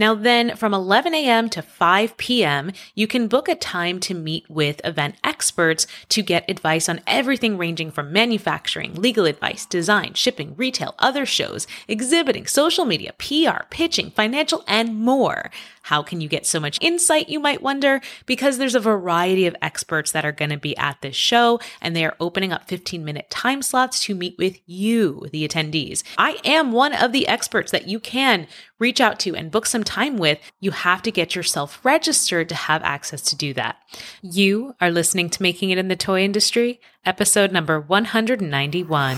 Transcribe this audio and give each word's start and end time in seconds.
Now, 0.00 0.14
then 0.14 0.56
from 0.56 0.72
11 0.72 1.14
a.m. 1.14 1.50
to 1.50 1.60
5 1.60 2.16
p.m., 2.16 2.72
you 2.94 3.06
can 3.06 3.28
book 3.28 3.50
a 3.50 3.54
time 3.54 4.00
to 4.00 4.14
meet 4.14 4.48
with 4.48 4.80
event 4.82 5.16
experts 5.22 5.86
to 6.08 6.22
get 6.22 6.48
advice 6.48 6.88
on 6.88 7.02
everything 7.06 7.58
ranging 7.58 7.90
from 7.90 8.10
manufacturing, 8.10 8.94
legal 8.94 9.26
advice, 9.26 9.66
design, 9.66 10.14
shipping, 10.14 10.54
retail, 10.56 10.94
other 11.00 11.26
shows, 11.26 11.66
exhibiting, 11.86 12.46
social 12.46 12.86
media, 12.86 13.12
PR, 13.18 13.64
pitching, 13.68 14.10
financial, 14.10 14.64
and 14.66 14.98
more. 14.98 15.50
How 15.82 16.02
can 16.02 16.20
you 16.20 16.28
get 16.28 16.46
so 16.46 16.60
much 16.60 16.78
insight, 16.80 17.28
you 17.28 17.40
might 17.40 17.62
wonder? 17.62 18.00
Because 18.26 18.58
there's 18.58 18.74
a 18.74 18.80
variety 18.80 19.46
of 19.46 19.56
experts 19.62 20.12
that 20.12 20.24
are 20.24 20.32
going 20.32 20.50
to 20.50 20.56
be 20.56 20.76
at 20.76 21.00
this 21.00 21.16
show, 21.16 21.58
and 21.80 21.96
they 21.96 22.04
are 22.04 22.16
opening 22.20 22.52
up 22.52 22.68
15 22.68 23.04
minute 23.04 23.30
time 23.30 23.62
slots 23.62 24.02
to 24.04 24.14
meet 24.14 24.36
with 24.38 24.58
you, 24.66 25.26
the 25.32 25.46
attendees. 25.46 26.02
I 26.18 26.38
am 26.44 26.72
one 26.72 26.92
of 26.92 27.12
the 27.12 27.26
experts 27.26 27.72
that 27.72 27.88
you 27.88 27.98
can 27.98 28.46
reach 28.78 29.00
out 29.00 29.18
to 29.20 29.34
and 29.34 29.50
book 29.50 29.66
some 29.66 29.84
time 29.84 30.16
with. 30.16 30.38
You 30.60 30.70
have 30.70 31.02
to 31.02 31.10
get 31.10 31.34
yourself 31.34 31.80
registered 31.84 32.48
to 32.50 32.54
have 32.54 32.82
access 32.82 33.22
to 33.22 33.36
do 33.36 33.54
that. 33.54 33.76
You 34.22 34.74
are 34.80 34.90
listening 34.90 35.30
to 35.30 35.42
Making 35.42 35.70
It 35.70 35.78
in 35.78 35.88
the 35.88 35.96
Toy 35.96 36.22
Industry, 36.22 36.80
episode 37.04 37.52
number 37.52 37.80
191. 37.80 39.16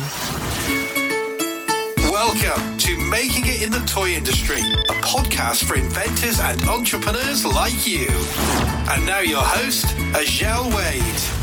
Welcome 1.98 2.78
to 2.78 2.91
Making 3.12 3.44
It 3.44 3.62
in 3.62 3.70
the 3.70 3.80
Toy 3.80 4.12
Industry, 4.12 4.60
a 4.60 4.94
podcast 5.02 5.64
for 5.64 5.74
inventors 5.74 6.40
and 6.40 6.58
entrepreneurs 6.62 7.44
like 7.44 7.86
you. 7.86 8.08
And 8.88 9.04
now 9.04 9.18
your 9.18 9.42
host, 9.42 9.84
Azhelle 10.14 10.74
Wade. 10.74 11.42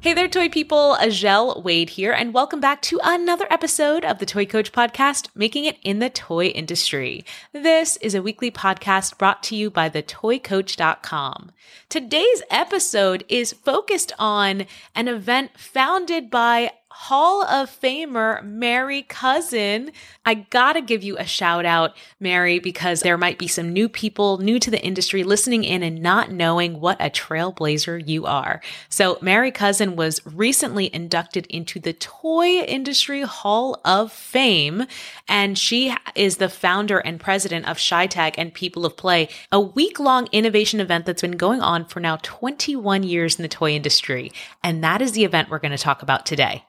Hey 0.00 0.14
there, 0.14 0.28
toy 0.28 0.48
people. 0.48 0.96
Azhelle 0.98 1.62
Wade 1.62 1.90
here, 1.90 2.12
and 2.12 2.32
welcome 2.32 2.58
back 2.58 2.80
to 2.82 2.98
another 3.04 3.46
episode 3.50 4.02
of 4.02 4.18
the 4.18 4.24
Toy 4.24 4.46
Coach 4.46 4.72
Podcast, 4.72 5.28
Making 5.34 5.66
It 5.66 5.76
in 5.82 5.98
the 5.98 6.08
Toy 6.08 6.46
Industry. 6.46 7.22
This 7.52 7.98
is 7.98 8.14
a 8.14 8.22
weekly 8.22 8.50
podcast 8.50 9.18
brought 9.18 9.42
to 9.42 9.56
you 9.56 9.68
by 9.68 9.90
thetoycoach.com. 9.90 11.52
Today's 11.90 12.42
episode 12.50 13.26
is 13.28 13.52
focused 13.52 14.12
on 14.18 14.64
an 14.94 15.08
event 15.08 15.50
founded 15.58 16.30
by 16.30 16.70
Hall 17.02 17.44
of 17.44 17.70
Famer 17.70 18.44
Mary 18.44 19.02
Cousin. 19.02 19.92
I 20.26 20.34
gotta 20.34 20.80
give 20.80 21.04
you 21.04 21.16
a 21.16 21.24
shout 21.24 21.64
out, 21.64 21.96
Mary, 22.18 22.58
because 22.58 23.00
there 23.02 23.16
might 23.16 23.38
be 23.38 23.46
some 23.46 23.72
new 23.72 23.88
people 23.88 24.38
new 24.38 24.58
to 24.58 24.68
the 24.68 24.84
industry 24.84 25.22
listening 25.22 25.62
in 25.62 25.84
and 25.84 26.02
not 26.02 26.32
knowing 26.32 26.80
what 26.80 27.00
a 27.00 27.08
trailblazer 27.08 28.04
you 28.04 28.26
are. 28.26 28.60
So, 28.88 29.16
Mary 29.22 29.52
Cousin 29.52 29.94
was 29.94 30.20
recently 30.26 30.92
inducted 30.92 31.46
into 31.46 31.78
the 31.78 31.92
Toy 31.92 32.62
Industry 32.62 33.22
Hall 33.22 33.80
of 33.84 34.12
Fame, 34.12 34.84
and 35.28 35.56
she 35.56 35.94
is 36.16 36.38
the 36.38 36.48
founder 36.48 36.98
and 36.98 37.20
president 37.20 37.68
of 37.68 37.78
ChiTAG 37.78 38.34
and 38.36 38.52
People 38.52 38.84
of 38.84 38.96
Play, 38.96 39.28
a 39.52 39.60
week 39.60 40.00
long 40.00 40.28
innovation 40.32 40.80
event 40.80 41.06
that's 41.06 41.22
been 41.22 41.36
going 41.36 41.60
on 41.60 41.84
for 41.84 42.00
now 42.00 42.18
21 42.22 43.04
years 43.04 43.36
in 43.36 43.42
the 43.42 43.48
toy 43.48 43.70
industry. 43.70 44.32
And 44.64 44.82
that 44.82 45.00
is 45.00 45.12
the 45.12 45.24
event 45.24 45.48
we're 45.48 45.60
going 45.60 45.70
to 45.70 45.78
talk 45.78 46.02
about 46.02 46.26
today. 46.26 46.64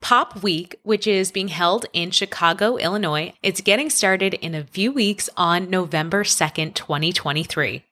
Pop 0.00 0.42
Week, 0.42 0.76
which 0.82 1.06
is 1.06 1.30
being 1.30 1.48
held 1.48 1.86
in 1.92 2.10
Chicago, 2.10 2.76
Illinois. 2.76 3.32
It's 3.42 3.60
getting 3.60 3.90
started 3.90 4.34
in 4.34 4.54
a 4.54 4.64
few 4.64 4.92
weeks 4.92 5.28
on 5.36 5.70
November 5.70 6.24
2nd, 6.24 6.74
2023. 6.74 7.84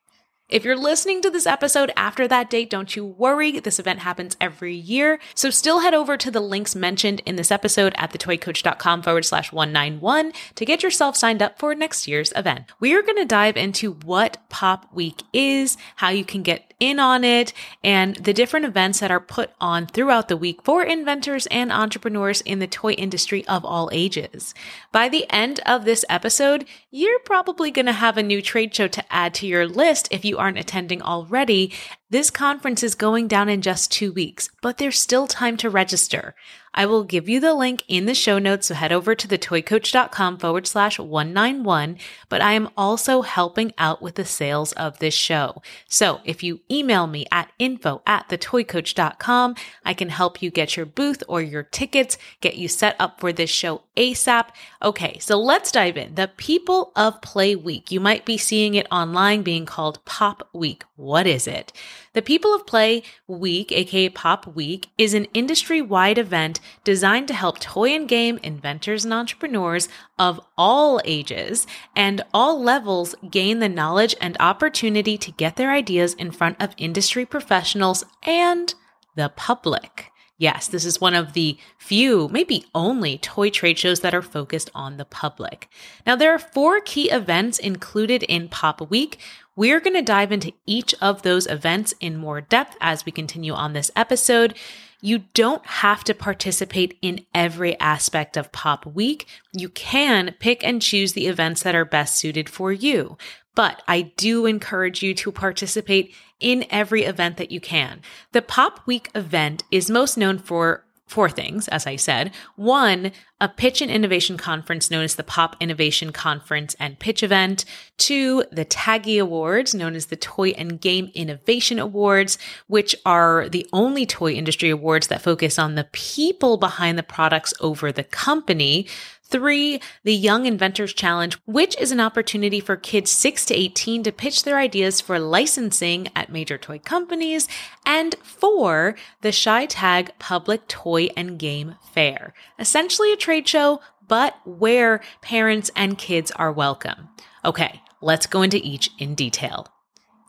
If 0.49 0.65
you're 0.65 0.77
listening 0.77 1.21
to 1.21 1.31
this 1.31 1.47
episode 1.47 1.93
after 1.95 2.27
that 2.27 2.49
date, 2.49 2.71
don't 2.71 2.97
you 2.97 3.05
worry. 3.05 3.61
This 3.61 3.79
event 3.79 3.99
happens 3.99 4.35
every 4.41 4.75
year. 4.75 5.19
So 5.35 5.51
still 5.51 5.81
head 5.81 5.93
over 5.93 6.17
to 6.17 6.31
the 6.31 6.41
links 6.41 6.75
mentioned 6.75 7.21
in 7.27 7.37
this 7.37 7.51
episode 7.51 7.93
at 7.99 8.15
thetoycoach.com 8.15 9.03
forward 9.03 9.27
slash 9.27 9.53
191 9.53 10.33
to 10.55 10.65
get 10.65 10.83
yourself 10.83 11.17
signed 11.17 11.43
up 11.43 11.59
for 11.59 11.75
next 11.75 12.09
year's 12.09 12.33
event. 12.35 12.65
We 12.81 12.95
are 12.95 13.03
going 13.03 13.19
to 13.19 13.27
dive 13.27 13.59
into 13.59 13.93
what 13.93 14.39
Pop 14.49 14.91
Week 14.95 15.23
is, 15.35 15.77
how 15.97 16.09
you 16.09 16.25
can 16.25 16.43
get 16.43 16.73
in 16.81 16.99
on 16.99 17.25
it, 17.25 17.53
and 17.83 18.17
the 18.17 18.33
different 18.33 18.65
events 18.65 19.01
that 19.01 19.11
are 19.11 19.21
put 19.21 19.51
on 19.61 19.87
throughout 19.87 20.29
the 20.29 20.37
week 20.37 20.63
for 20.63 20.83
inventors 20.83 21.47
and 21.49 21.73
entrepreneurs 21.73 22.41
in 22.43 22.59
the 22.59 22.67
toy 22.67 22.93
industry 22.93 23.47
of 23.49 23.65
all 23.65 23.91
ages. 23.93 24.55
By 24.93 25.09
the 25.09 25.27
end 25.29 25.61
of 25.67 25.85
this 25.85 26.05
episode, 26.09 26.65
you're 26.91 27.19
probably 27.21 27.71
going 27.71 27.87
to 27.87 27.93
have 27.93 28.17
a 28.17 28.23
new 28.23 28.41
trade 28.41 28.75
show 28.75 28.89
to 28.89 29.13
add 29.13 29.35
to 29.35 29.47
your 29.47 29.67
list 29.67 30.09
if 30.11 30.25
you 30.25 30.38
aren't 30.39 30.59
attending 30.59 31.03
already. 31.03 31.73
This 32.11 32.31
conference 32.31 32.83
is 32.83 32.95
going 32.95 33.29
down 33.29 33.51
in 33.51 33.61
just 33.61 33.93
two 33.93 34.13
weeks, 34.13 34.49
but 34.63 34.79
there's 34.79 34.99
still 34.99 35.27
time 35.27 35.59
to 35.59 35.69
register. 35.69 36.35
I 36.73 36.87
will 36.87 37.05
give 37.05 37.29
you 37.29 37.41
the 37.41 37.55
link 37.55 37.83
in 37.89 38.07
the 38.07 38.15
show 38.15 38.39
notes, 38.39 38.69
so 38.69 38.75
head 38.75 38.93
over 38.93 39.15
to 39.15 39.29
thetoycoach.com 39.29 40.39
forward 40.39 40.67
slash 40.67 40.99
191. 40.99 41.99
But 42.29 42.41
I 42.41 42.53
am 42.53 42.69
also 42.77 43.23
helping 43.23 43.73
out 43.79 44.01
with 44.01 44.15
the 44.15 44.25
sales 44.25 44.73
of 44.73 45.01
this 45.01 45.13
show. 45.13 45.61
So 45.87 46.21
if 46.25 46.43
you 46.43 46.61
email 46.71 47.07
me 47.07 47.27
at 47.33 47.51
info 47.59 48.01
at 48.07 48.29
thetoycoach.com, 48.29 49.57
I 49.85 49.93
can 49.93 50.09
help 50.11 50.41
you 50.41 50.51
get 50.51 50.77
your 50.77 50.87
booth 50.87 51.23
or 51.29 51.43
your 51.43 51.63
tickets, 51.63 52.17
get 52.41 52.57
you 52.57 52.69
set 52.69 52.97
up 52.99 53.21
for 53.21 53.33
this 53.33 53.51
show 53.51 53.83
ASAP. 53.97 54.49
Okay, 54.83 55.19
so 55.19 55.39
let's 55.39 55.73
dive 55.73 55.97
in. 55.97 56.15
The 56.15 56.31
People 56.37 56.93
of 56.95 57.21
Play 57.21 57.57
Week. 57.57 57.91
You 57.91 58.01
might 58.01 58.25
be 58.25 58.39
seeing 58.39 58.75
it 58.75 58.87
online 58.93 59.43
being 59.43 59.67
called 59.67 60.05
Pop 60.05 60.49
Week. 60.53 60.85
What 60.95 61.27
is 61.27 61.47
it? 61.47 61.73
The 62.13 62.23
People 62.23 62.55
of 62.55 62.67
Play 62.67 63.03
Week, 63.27 63.73
aka 63.73 64.09
Pop 64.09 64.47
Week, 64.47 64.89
is 64.99 65.15
an 65.15 65.27
industry 65.35 65.83
wide 65.83 66.19
event 66.19 66.61
designed 66.85 67.29
to 67.29 67.35
help 67.35 67.59
toy 67.59 67.95
and 67.95 68.09
game 68.09 68.39
inventors 68.43 69.05
and 69.05 69.15
entrepreneurs 69.15 69.89
of 70.19 70.41
all 70.57 71.01
ages 71.05 71.67
and 71.95 72.23
all 72.33 72.63
levels 72.63 73.15
gain 73.31 73.59
the 73.59 73.69
knowledge 73.69 74.15
and 74.21 74.37
opportunity 74.41 75.19
to 75.19 75.33
get 75.33 75.57
their 75.57 75.71
ideas 75.71 76.15
in 76.15 76.31
front 76.31 76.61
of 76.63 76.75
industry 76.77 77.25
professionals 77.25 78.05
and 78.23 78.75
the 79.15 79.29
public. 79.37 80.13
Yes, 80.41 80.69
this 80.69 80.85
is 80.85 81.01
one 81.01 81.15
of 81.15 81.33
the 81.33 81.59
few, 81.79 82.29
maybe 82.29 82.65
only 82.73 83.19
toy 83.19 83.51
trade 83.51 83.77
shows 83.77 84.01
that 84.01 84.15
are 84.15 84.23
focused 84.23 84.71
on 84.73 84.97
the 84.97 85.05
public. 85.05 85.69
Now, 86.07 86.15
there 86.15 86.33
are 86.33 86.39
four 86.39 86.81
key 86.81 87.11
events 87.11 87.59
included 87.59 88.23
in 88.23 88.49
Pop 88.49 88.89
Week. 88.89 89.19
We're 89.59 89.81
going 89.81 89.97
to 89.97 90.03
dive 90.03 90.31
into 90.31 90.53
each 90.67 90.95
of 91.01 91.23
those 91.23 91.49
events 91.49 91.93
in 91.99 92.17
more 92.17 92.41
depth 92.41 92.77
as 92.81 93.05
we 93.05 93.11
continue 93.11 93.55
on 93.55 93.73
this 93.73 93.91
episode. 93.97 94.57
You 95.01 95.25
don't 95.35 95.67
have 95.67 96.05
to 96.05 96.15
participate 96.15 96.97
in 97.03 97.27
every 97.35 97.77
aspect 97.81 98.37
of 98.37 98.53
Pop 98.53 98.87
Week. 98.87 99.27
You 99.53 99.69
can 99.69 100.37
pick 100.39 100.63
and 100.63 100.81
choose 100.81 101.15
the 101.15 101.27
events 101.27 101.65
that 101.65 101.75
are 101.75 101.85
best 101.85 102.15
suited 102.21 102.49
for 102.49 102.71
you. 102.71 103.19
But 103.57 103.83
I 103.89 104.13
do 104.17 104.47
encourage 104.47 105.03
you 105.03 105.13
to 105.15 105.33
participate 105.33 106.15
in 106.39 106.65
every 106.71 107.03
event 107.03 107.37
that 107.39 107.51
you 107.51 107.61
can. 107.61 108.03
The 108.31 108.43
Pop 108.43 108.87
Week 108.87 109.11
event 109.17 109.65
is 109.73 109.91
most 109.91 110.17
known 110.17 110.39
for 110.39 110.85
four 111.09 111.29
things, 111.29 111.67
as 111.67 111.85
I 111.85 111.97
said. 111.97 112.31
One, 112.55 113.11
a 113.41 113.49
pitch 113.49 113.81
and 113.81 113.91
innovation 113.91 114.37
conference 114.37 114.91
known 114.91 115.05
as 115.05 115.15
the 115.15 115.23
Pop 115.23 115.57
Innovation 115.61 116.13
Conference 116.13 116.75
and 116.81 116.99
Pitch 116.99 117.23
Event. 117.23 117.65
Two, 117.97 118.45
the 118.51 118.65
TAGIE 118.65 119.19
Awards, 119.19 119.75
known 119.75 119.95
as 119.95 120.07
the 120.07 120.17
Toy 120.17 120.51
and 120.51 120.81
Game 120.81 121.11
Innovation 121.15 121.79
Awards, 121.79 122.37
which 122.67 122.97
are 123.07 123.49
the 123.49 123.67
only 123.73 124.07
toy 124.07 124.33
industry 124.33 124.71
awards 124.71 125.07
that 125.07 125.23
focus 125.23 125.59
on 125.59 125.75
the 125.75 125.89
people 125.93 126.57
behind 126.57 126.99
the 126.99 127.03
products 127.03 127.55
over 127.61 127.93
the 127.93 128.05
company. 128.05 128.87
Three, 129.31 129.79
the 130.05 130.15
Young 130.15 130.47
Inventors 130.47 130.95
Challenge, 130.95 131.37
which 131.45 131.77
is 131.79 131.93
an 131.93 132.01
opportunity 132.01 132.61
for 132.61 132.77
kids 132.77 133.11
6 133.11 133.45
to 133.47 133.55
18 133.55 134.05
to 134.05 134.13
pitch 134.13 134.43
their 134.43 134.57
ideas 134.57 135.03
for 135.03 135.19
licensing 135.19 136.09
at 136.17 136.33
major 136.33 136.57
toy 136.57 136.79
companies. 136.79 137.47
And 137.85 138.15
four, 138.23 138.97
the 139.21 139.29
ChiTAG 139.29 140.13
Public 140.19 140.67
Toy 140.67 141.11
and 141.15 141.39
Game 141.39 141.75
Fair, 141.93 142.33
essentially 142.59 143.13
a 143.13 143.17
trade 143.29 143.47
show, 143.47 143.79
but 144.07 144.35
where 144.47 145.03
parents 145.21 145.71
and 145.77 145.99
kids 145.99 146.31
are 146.37 146.51
welcome. 146.51 147.11
Okay, 147.45 147.83
let's 148.01 148.25
go 148.25 148.41
into 148.41 148.57
each 148.57 148.89
in 148.99 149.15
detail. 149.15 149.69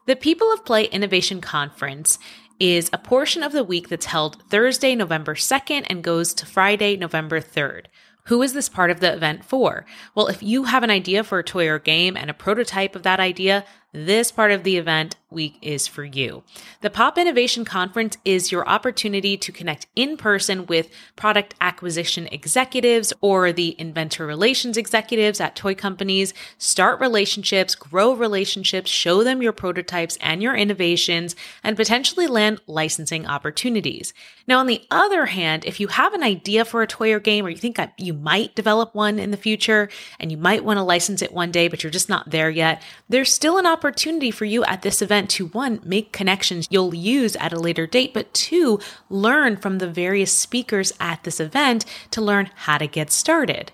The 0.06 0.18
People 0.18 0.52
of 0.52 0.66
Play 0.66 0.84
Innovation 0.84 1.40
Conference 1.40 2.20
is 2.60 2.90
a 2.92 2.98
portion 2.98 3.42
of 3.42 3.54
the 3.54 3.64
week 3.64 3.88
that's 3.88 4.08
held 4.08 4.44
Thursday, 4.50 4.96
November 4.96 5.34
2nd 5.34 5.86
and 5.90 6.04
goes 6.04 6.34
to 6.34 6.46
Friday, 6.46 6.98
November 6.98 7.40
3rd. 7.40 7.86
Who 8.26 8.42
is 8.42 8.52
this 8.52 8.68
part 8.68 8.92
of 8.92 9.00
the 9.00 9.14
event 9.14 9.46
for? 9.46 9.86
Well, 10.14 10.28
if 10.28 10.44
you 10.44 10.66
have 10.66 10.84
an 10.84 10.92
idea 10.92 11.24
for 11.24 11.40
a 11.40 11.44
toy 11.44 11.70
or 11.70 11.80
game 11.80 12.18
and 12.18 12.30
a 12.30 12.34
prototype 12.34 12.98
of 12.98 13.04
that 13.04 13.22
idea, 13.22 13.64
this 13.94 14.30
part 14.30 14.52
of 14.52 14.64
the 14.64 14.76
event 14.76 15.16
week 15.32 15.58
is 15.62 15.88
for 15.88 16.04
you. 16.04 16.44
The 16.82 16.90
Pop 16.90 17.18
Innovation 17.18 17.66
Conference 17.66 18.18
is 18.26 18.52
your 18.52 18.68
opportunity 18.68 19.38
to 19.38 19.52
connect 19.52 19.88
in 19.96 20.18
person 20.18 20.66
with 20.66 20.90
product 21.16 21.56
acquisition 21.62 22.28
executives 22.32 23.14
or 23.22 23.52
the 23.52 23.76
inventor 23.80 24.26
relations 24.26 24.78
executives 24.78 25.40
at 25.40 25.56
toy 25.56 25.76
companies, 25.76 26.34
start 26.58 27.00
relationships, 27.00 27.76
grow 27.76 28.14
relationships, 28.14 28.90
show 28.90 29.24
them 29.24 29.42
your 29.42 29.54
prototypes 29.54 30.18
and 30.22 30.42
your 30.42 30.56
innovations, 30.56 31.36
and 31.64 31.78
potentially 31.78 32.28
land 32.28 32.62
licensing 32.68 33.28
opportunities. 33.28 34.14
Now, 34.48 34.60
on 34.60 34.68
the 34.68 34.82
other 34.90 35.28
hand, 35.28 35.66
if 35.66 35.80
you 35.80 35.88
have 35.90 36.14
an 36.14 36.24
idea 36.24 36.66
for 36.66 36.82
a 36.82 36.88
toy 36.88 37.14
or 37.14 37.20
game 37.20 37.46
or 37.46 37.50
you 37.50 37.58
think 37.58 37.78
you 37.98 38.14
might 38.14 38.56
develop 38.56 38.96
one 38.96 39.20
in 39.20 39.32
the 39.32 39.38
future 39.38 39.90
and 40.20 40.32
you 40.32 40.38
might 40.38 40.64
want 40.64 40.78
to 40.78 40.84
license 40.84 41.22
it 41.22 41.34
one 41.34 41.52
day, 41.52 41.68
but 41.68 41.84
you're 41.84 41.92
just 41.92 42.10
not 42.10 42.30
there 42.32 42.50
yet, 42.50 42.82
there's 43.10 43.32
still 43.32 43.58
an 43.58 43.68
opportunity 43.68 44.32
for 44.32 44.46
you 44.46 44.64
at 44.64 44.82
this 44.82 45.02
event 45.02 45.19
to 45.28 45.48
one, 45.48 45.80
make 45.84 46.12
connections 46.12 46.68
you'll 46.70 46.94
use 46.94 47.36
at 47.38 47.54
a 47.54 47.60
later 47.60 47.88
date, 47.88 48.14
but 48.14 48.34
two, 48.34 48.80
learn 49.10 49.58
from 49.58 49.78
the 49.78 49.90
various 49.90 50.32
speakers 50.32 50.94
at 51.00 51.24
this 51.24 51.40
event 51.40 51.86
to 52.12 52.22
learn 52.22 52.50
how 52.56 52.78
to 52.78 52.88
get 52.88 53.12
started. 53.12 53.72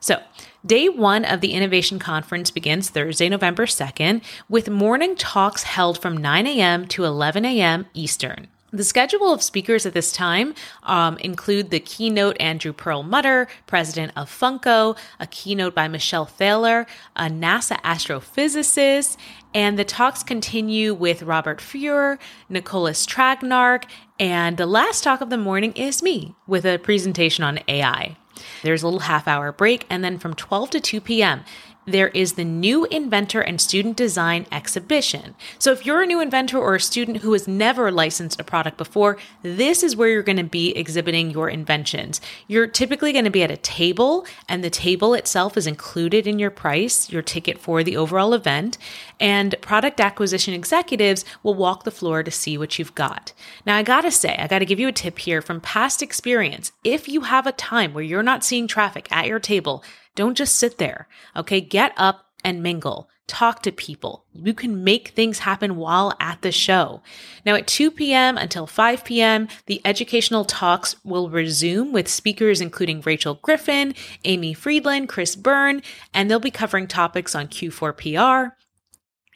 So, 0.00 0.22
day 0.64 0.88
one 0.88 1.24
of 1.24 1.40
the 1.40 1.52
Innovation 1.52 1.98
Conference 1.98 2.50
begins 2.50 2.90
Thursday, 2.90 3.28
November 3.28 3.66
2nd, 3.66 4.22
with 4.48 4.68
morning 4.68 5.16
talks 5.16 5.64
held 5.64 6.00
from 6.00 6.16
9 6.16 6.46
a.m. 6.46 6.86
to 6.88 7.04
11 7.04 7.44
a.m. 7.44 7.86
Eastern. 7.94 8.48
The 8.76 8.84
schedule 8.84 9.32
of 9.32 9.42
speakers 9.42 9.86
at 9.86 9.94
this 9.94 10.12
time 10.12 10.54
um, 10.82 11.16
include 11.16 11.70
the 11.70 11.80
keynote 11.80 12.36
Andrew 12.38 12.74
Perlmutter, 12.74 13.48
president 13.66 14.12
of 14.16 14.28
Funko, 14.28 14.98
a 15.18 15.26
keynote 15.26 15.74
by 15.74 15.88
Michelle 15.88 16.26
Thaller, 16.26 16.86
a 17.16 17.30
NASA 17.30 17.80
astrophysicist, 17.80 19.16
and 19.54 19.78
the 19.78 19.84
talks 19.84 20.22
continue 20.22 20.92
with 20.92 21.22
Robert 21.22 21.60
Fuhr, 21.60 22.18
Nicholas 22.50 23.06
Tragnark, 23.06 23.84
and 24.20 24.58
the 24.58 24.66
last 24.66 25.02
talk 25.02 25.22
of 25.22 25.30
the 25.30 25.38
morning 25.38 25.72
is 25.72 26.02
me 26.02 26.34
with 26.46 26.66
a 26.66 26.76
presentation 26.76 27.44
on 27.44 27.60
AI. 27.68 28.18
There's 28.62 28.82
a 28.82 28.86
little 28.88 29.00
half 29.00 29.26
hour 29.26 29.52
break, 29.52 29.86
and 29.88 30.04
then 30.04 30.18
from 30.18 30.34
12 30.34 30.68
to 30.70 30.80
2 30.80 31.00
p.m., 31.00 31.44
there 31.86 32.08
is 32.08 32.32
the 32.32 32.44
New 32.44 32.84
Inventor 32.86 33.40
and 33.40 33.60
Student 33.60 33.96
Design 33.96 34.46
Exhibition. 34.50 35.34
So, 35.58 35.70
if 35.70 35.86
you're 35.86 36.02
a 36.02 36.06
new 36.06 36.20
inventor 36.20 36.58
or 36.58 36.74
a 36.74 36.80
student 36.80 37.18
who 37.18 37.32
has 37.32 37.46
never 37.46 37.92
licensed 37.92 38.40
a 38.40 38.44
product 38.44 38.76
before, 38.76 39.16
this 39.42 39.82
is 39.82 39.94
where 39.94 40.08
you're 40.08 40.22
going 40.22 40.36
to 40.36 40.44
be 40.44 40.76
exhibiting 40.76 41.30
your 41.30 41.48
inventions. 41.48 42.20
You're 42.48 42.66
typically 42.66 43.12
going 43.12 43.24
to 43.24 43.30
be 43.30 43.44
at 43.44 43.50
a 43.50 43.56
table, 43.56 44.26
and 44.48 44.64
the 44.64 44.70
table 44.70 45.14
itself 45.14 45.56
is 45.56 45.66
included 45.66 46.26
in 46.26 46.38
your 46.38 46.50
price, 46.50 47.10
your 47.10 47.22
ticket 47.22 47.58
for 47.58 47.84
the 47.84 47.96
overall 47.96 48.34
event. 48.34 48.78
And 49.18 49.54
product 49.60 50.00
acquisition 50.00 50.54
executives 50.54 51.24
will 51.42 51.54
walk 51.54 51.84
the 51.84 51.90
floor 51.90 52.22
to 52.22 52.30
see 52.30 52.58
what 52.58 52.78
you've 52.78 52.94
got. 52.94 53.32
Now, 53.64 53.76
I 53.76 53.82
gotta 53.82 54.10
say, 54.10 54.36
I 54.38 54.46
gotta 54.46 54.64
give 54.64 54.80
you 54.80 54.88
a 54.88 54.92
tip 54.92 55.18
here 55.18 55.40
from 55.40 55.60
past 55.60 56.02
experience. 56.02 56.72
If 56.84 57.08
you 57.08 57.22
have 57.22 57.46
a 57.46 57.52
time 57.52 57.94
where 57.94 58.04
you're 58.04 58.22
not 58.22 58.44
seeing 58.44 58.66
traffic 58.66 59.08
at 59.10 59.26
your 59.26 59.40
table, 59.40 59.82
don't 60.14 60.36
just 60.36 60.56
sit 60.56 60.78
there. 60.78 61.06
Okay. 61.36 61.60
Get 61.60 61.92
up 61.96 62.26
and 62.42 62.62
mingle. 62.62 63.08
Talk 63.26 63.62
to 63.62 63.72
people. 63.72 64.24
You 64.34 64.54
can 64.54 64.84
make 64.84 65.08
things 65.08 65.40
happen 65.40 65.76
while 65.76 66.16
at 66.20 66.42
the 66.42 66.52
show. 66.52 67.02
Now, 67.44 67.56
at 67.56 67.66
2 67.66 67.90
p.m. 67.90 68.38
until 68.38 68.68
5 68.68 69.04
p.m., 69.04 69.48
the 69.66 69.80
educational 69.84 70.44
talks 70.44 70.94
will 71.04 71.28
resume 71.28 71.92
with 71.92 72.06
speakers 72.06 72.60
including 72.60 73.00
Rachel 73.00 73.34
Griffin, 73.42 73.94
Amy 74.24 74.54
Friedland, 74.54 75.08
Chris 75.08 75.34
Byrne, 75.34 75.82
and 76.14 76.30
they'll 76.30 76.38
be 76.38 76.52
covering 76.52 76.86
topics 76.86 77.34
on 77.34 77.48
Q4PR, 77.48 78.52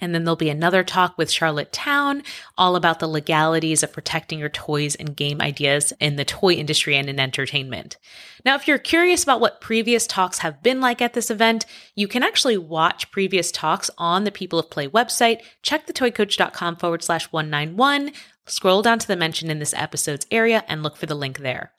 and 0.00 0.14
then 0.14 0.24
there'll 0.24 0.36
be 0.36 0.50
another 0.50 0.82
talk 0.82 1.16
with 1.16 1.30
Charlotte 1.30 1.72
Town 1.72 2.22
all 2.56 2.76
about 2.76 2.98
the 3.00 3.06
legalities 3.06 3.82
of 3.82 3.92
protecting 3.92 4.38
your 4.38 4.48
toys 4.48 4.94
and 4.94 5.16
game 5.16 5.40
ideas 5.40 5.92
in 6.00 6.16
the 6.16 6.24
toy 6.24 6.54
industry 6.54 6.96
and 6.96 7.08
in 7.08 7.20
entertainment. 7.20 7.96
Now, 8.44 8.54
if 8.54 8.66
you're 8.66 8.78
curious 8.78 9.22
about 9.22 9.40
what 9.40 9.60
previous 9.60 10.06
talks 10.06 10.38
have 10.38 10.62
been 10.62 10.80
like 10.80 11.02
at 11.02 11.14
this 11.14 11.30
event, 11.30 11.66
you 11.94 12.08
can 12.08 12.22
actually 12.22 12.56
watch 12.56 13.10
previous 13.10 13.52
talks 13.52 13.90
on 13.98 14.24
the 14.24 14.30
People 14.30 14.58
of 14.58 14.70
Play 14.70 14.88
website. 14.88 15.40
Check 15.62 15.86
thetoycoach.com 15.86 16.76
forward 16.76 17.02
slash 17.02 17.26
191. 17.32 18.12
Scroll 18.46 18.82
down 18.82 18.98
to 18.98 19.06
the 19.06 19.16
mention 19.16 19.50
in 19.50 19.58
this 19.58 19.74
episode's 19.74 20.26
area 20.30 20.64
and 20.68 20.82
look 20.82 20.96
for 20.96 21.06
the 21.06 21.14
link 21.14 21.38
there. 21.38 21.72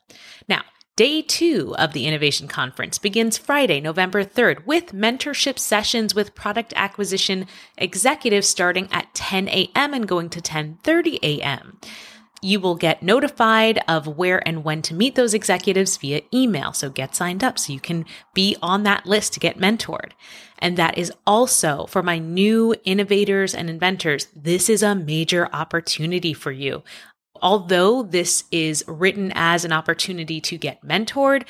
Now, 0.48 0.62
Day 0.94 1.22
two 1.22 1.74
of 1.78 1.94
the 1.94 2.06
Innovation 2.06 2.48
Conference 2.48 2.98
begins 2.98 3.38
Friday, 3.38 3.80
November 3.80 4.26
3rd, 4.26 4.66
with 4.66 4.92
mentorship 4.92 5.58
sessions 5.58 6.14
with 6.14 6.34
product 6.34 6.74
acquisition 6.76 7.46
executives 7.78 8.46
starting 8.46 8.88
at 8.92 9.14
10 9.14 9.48
a.m. 9.48 9.94
and 9.94 10.06
going 10.06 10.28
to 10.28 10.42
10:30 10.42 11.18
a.m. 11.22 11.78
You 12.42 12.60
will 12.60 12.74
get 12.74 13.02
notified 13.02 13.80
of 13.88 14.06
where 14.06 14.46
and 14.46 14.64
when 14.64 14.82
to 14.82 14.92
meet 14.92 15.14
those 15.14 15.32
executives 15.32 15.96
via 15.96 16.20
email. 16.34 16.74
So 16.74 16.90
get 16.90 17.16
signed 17.16 17.42
up 17.42 17.58
so 17.58 17.72
you 17.72 17.80
can 17.80 18.04
be 18.34 18.58
on 18.60 18.82
that 18.82 19.06
list 19.06 19.32
to 19.32 19.40
get 19.40 19.56
mentored. 19.56 20.10
And 20.58 20.76
that 20.76 20.98
is 20.98 21.10
also 21.26 21.86
for 21.86 22.02
my 22.02 22.18
new 22.18 22.74
innovators 22.84 23.54
and 23.54 23.70
inventors. 23.70 24.26
This 24.36 24.68
is 24.68 24.82
a 24.82 24.94
major 24.94 25.48
opportunity 25.54 26.34
for 26.34 26.52
you 26.52 26.82
although 27.42 28.02
this 28.02 28.44
is 28.50 28.84
written 28.86 29.32
as 29.34 29.64
an 29.64 29.72
opportunity 29.72 30.40
to 30.40 30.56
get 30.56 30.82
mentored, 30.86 31.44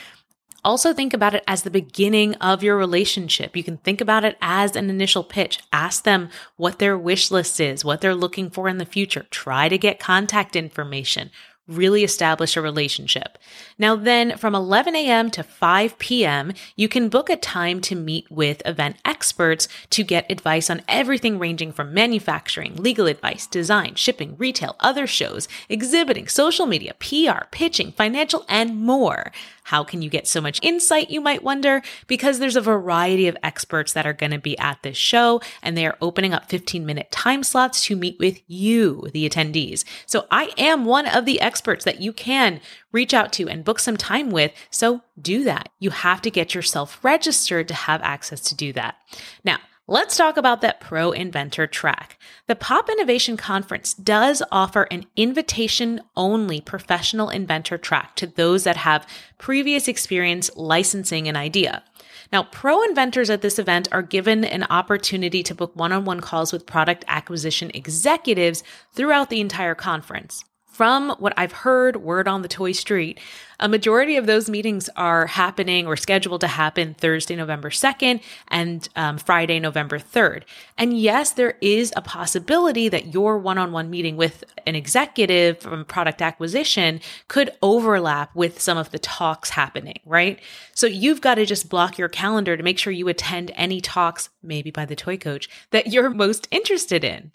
also 0.65 0.93
think 0.93 1.12
about 1.12 1.35
it 1.35 1.43
as 1.47 1.62
the 1.62 1.71
beginning 1.71 2.35
of 2.37 2.62
your 2.62 2.77
relationship. 2.77 3.56
You 3.56 3.65
can 3.65 3.79
think 3.79 4.00
about 4.00 4.25
it 4.25 4.37
as 4.41 4.77
an 4.77 4.89
initial 4.91 5.25
pitch. 5.25 5.59
Ask 5.73 6.05
them 6.05 6.31
what 6.56 6.79
their 6.79 6.97
wish 6.97 7.31
list 7.31 7.61
is, 7.61 7.85
what 7.85 8.00
they're 8.00 8.15
looking 8.15 8.49
for 8.49 8.69
in 8.69 8.79
the 8.79 8.87
future. 8.87 9.27
Try 9.31 9.69
to 9.69 9.77
get 9.77 9.99
contact 9.99 10.55
information 10.55 11.31
really 11.69 12.03
establish 12.03 12.56
a 12.56 12.62
relationship. 12.62 13.38
Now, 13.79 13.94
then 13.94 14.37
from 14.37 14.55
11 14.55 14.97
a.m. 14.97 15.31
to 15.31 15.43
5 15.43 15.99
p.m., 15.99 16.53
you 16.76 16.88
can 16.88 17.09
book 17.09 17.31
a 17.31 17.37
time 17.37 17.81
to 17.82 17.94
meet 17.94 18.31
with 18.31 18.62
event 18.67 18.97
experts 19.05 19.69
to 19.91 20.03
get 20.03 20.31
advice 20.31 20.69
on 20.70 20.82
everything 20.88 21.38
ranging 21.38 21.73
from 21.73 21.94
manufacturing, 21.94 22.76
legal 22.76 23.06
advice, 23.06 23.47
design, 23.47 23.94
shipping, 23.94 24.37
retail, 24.37 24.76
other 24.81 25.06
shows, 25.06 25.49
exhibiting, 25.69 26.26
social 26.26 26.67
media, 26.67 26.94
PR, 26.99 27.44
pitching, 27.50 27.93
financial, 27.93 28.44
and 28.49 28.76
more. 28.76 29.31
How 29.64 29.85
can 29.85 30.03
you 30.03 30.11
get 30.11 30.26
so 30.26 30.41
much 30.41 30.59
insight, 30.62 31.11
you 31.11 31.20
might 31.20 31.43
wonder? 31.43 31.82
Because 32.06 32.38
there's 32.38 32.56
a 32.56 32.61
variety 32.61 33.29
of 33.29 33.37
experts 33.43 33.93
that 33.93 34.06
are 34.06 34.12
going 34.12 34.32
to 34.32 34.38
be 34.38 34.59
at 34.59 34.82
this 34.82 34.97
show, 34.97 35.41
and 35.62 35.76
they 35.76 35.87
are 35.87 35.97
opening 36.00 36.35
up 36.35 36.49
15 36.49 36.85
minute 36.85 37.11
time 37.11 37.43
slots 37.43 37.85
to 37.87 37.97
meet 37.97 38.19
with 38.19 38.41
you, 38.47 39.09
the 39.12 39.29
attendees. 39.29 39.85
So 40.06 40.26
I 40.31 40.53
am 40.59 40.85
one 40.85 41.06
of 41.06 41.25
the 41.25 41.41
experts 41.41 41.85
that 41.85 42.00
you 42.00 42.12
can 42.12 42.61
reach 42.93 43.14
out 43.14 43.32
to 43.35 43.49
and 43.49 43.64
book 43.64 43.79
some 43.79 43.97
time 43.97 44.31
with. 44.31 44.53
So 44.70 45.03
do 45.20 45.44
that. 45.44 45.69
You 45.79 45.91
have 45.91 46.23
to 46.23 46.31
get 46.31 46.55
yourself 46.55 47.03
registered 47.03 47.69
to 47.69 47.75
have 47.75 48.03
access 48.03 48.41
to 48.41 48.55
do 48.55 48.73
that. 48.75 48.97
Now, 49.44 49.58
Let's 49.93 50.17
talk 50.17 50.39
about 50.39 50.62
that 50.62 50.81
Pro 50.81 51.12
Inventor 51.12 51.67
track. 51.67 52.19
The 52.47 52.56
Pop 52.56 52.89
Innovation 52.89 53.37
Conference 53.37 53.93
does 53.93 54.43
offer 54.50 54.85
an 54.85 55.05
invitation 55.17 56.00
only 56.17 56.62
professional 56.62 57.29
inventor 57.29 57.77
track 57.77 58.17
to 58.17 58.27
those 58.27 58.65
that 58.65 58.79
have 58.79 59.06
previous 59.37 59.89
experience 59.89 60.50
licensing 60.56 61.29
an 61.29 61.37
idea. 61.37 61.85
Now, 62.33 62.44
pro 62.44 62.83
inventors 62.83 63.29
at 63.29 63.43
this 63.43 63.59
event 63.59 63.87
are 63.93 64.00
given 64.00 64.47
an 64.47 64.62
opportunity 64.71 65.43
to 65.43 65.55
book 65.55 65.77
one 65.77 65.93
on 65.93 66.06
one 66.06 66.21
calls 66.21 66.55
with 66.55 66.65
product 66.65 67.05
acquisition 67.06 67.71
executives 67.75 68.65
throughout 68.94 69.29
the 69.29 69.43
entire 69.43 69.75
conference. 69.75 70.43
From 70.72 71.10
what 71.19 71.34
I've 71.36 71.52
heard, 71.52 71.96
word 71.96 72.26
on 72.26 72.41
the 72.41 72.48
toy 72.48 72.72
street, 72.72 73.20
a 73.62 73.69
majority 73.69 74.17
of 74.17 74.26
those 74.26 74.50
meetings 74.50 74.91
are 74.96 75.26
happening 75.26 75.86
or 75.86 75.96
scheduled 75.96 76.41
to 76.41 76.48
happen 76.48 76.94
Thursday, 76.94 77.36
November 77.36 77.70
2nd 77.70 78.20
and 78.48 78.88
um, 78.96 79.19
Friday, 79.19 79.60
November 79.60 80.00
3rd. 80.00 80.43
And 80.76 80.98
yes, 80.98 81.31
there 81.31 81.56
is 81.60 81.93
a 81.94 82.02
possibility 82.02 82.88
that 82.88 83.14
your 83.14 83.38
one 83.38 83.58
on 83.58 83.70
one 83.70 83.88
meeting 83.88 84.17
with 84.17 84.43
an 84.67 84.74
executive 84.74 85.60
from 85.60 85.84
product 85.84 86.20
acquisition 86.20 87.00
could 87.29 87.50
overlap 87.62 88.34
with 88.34 88.60
some 88.60 88.79
of 88.79 88.91
the 88.91 88.98
talks 88.98 89.50
happening, 89.50 90.00
right? 90.05 90.41
So 90.74 90.88
you've 90.88 91.20
got 91.20 91.36
to 91.36 91.46
just 91.46 91.69
block 91.69 91.98
your 91.98 92.08
calendar 92.08 92.56
to 92.56 92.62
make 92.64 92.79
sure 92.81 92.93
you 92.93 93.06
attend 93.06 93.52
any 93.55 93.81
talks, 93.81 94.29
maybe 94.43 94.72
by 94.72 94.86
the 94.86 94.96
toy 94.96 95.17
coach, 95.17 95.48
that 95.70 95.86
you're 95.86 96.10
most 96.10 96.48
interested 96.50 97.05
in. 97.05 97.31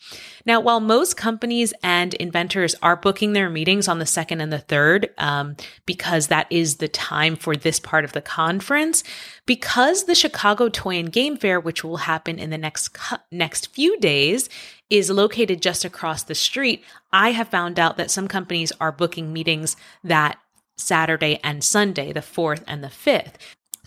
Now, 0.46 0.60
while 0.60 0.82
most 0.82 1.16
companies 1.16 1.74
and 1.82 2.14
inventors 2.16 2.76
are 2.82 2.98
booking 2.98 3.27
their 3.34 3.50
meetings 3.50 3.88
on 3.88 4.00
the 4.00 4.06
second 4.06 4.42
and 4.42 4.52
the 4.52 4.60
third, 4.60 5.10
um, 5.18 5.56
because 5.86 6.28
that 6.28 6.48
is 6.50 6.78
the 6.78 6.88
time 6.88 7.36
for 7.36 7.56
this 7.56 7.80
part 7.80 8.04
of 8.04 8.14
the 8.14 8.22
conference. 8.22 9.04
Because 9.46 10.06
the 10.06 10.16
Chicago 10.16 10.70
Toy 10.70 10.96
and 10.96 11.12
Game 11.12 11.38
Fair, 11.38 11.60
which 11.60 11.84
will 11.84 11.98
happen 11.98 12.40
in 12.40 12.50
the 12.50 12.58
next 12.58 12.96
next 13.32 13.74
few 13.74 14.00
days, 14.00 14.50
is 14.90 15.10
located 15.10 15.62
just 15.62 15.86
across 15.86 16.24
the 16.24 16.36
street, 16.36 16.84
I 17.12 17.32
have 17.32 17.50
found 17.50 17.80
out 17.80 17.98
that 17.98 18.12
some 18.12 18.28
companies 18.28 18.72
are 18.80 18.92
booking 18.92 19.34
meetings 19.34 19.76
that 20.04 20.40
Saturday 20.78 21.40
and 21.44 21.64
Sunday, 21.64 22.14
the 22.14 22.20
4th 22.20 22.64
and 22.68 22.84
the 22.84 22.88
5th. 22.88 23.34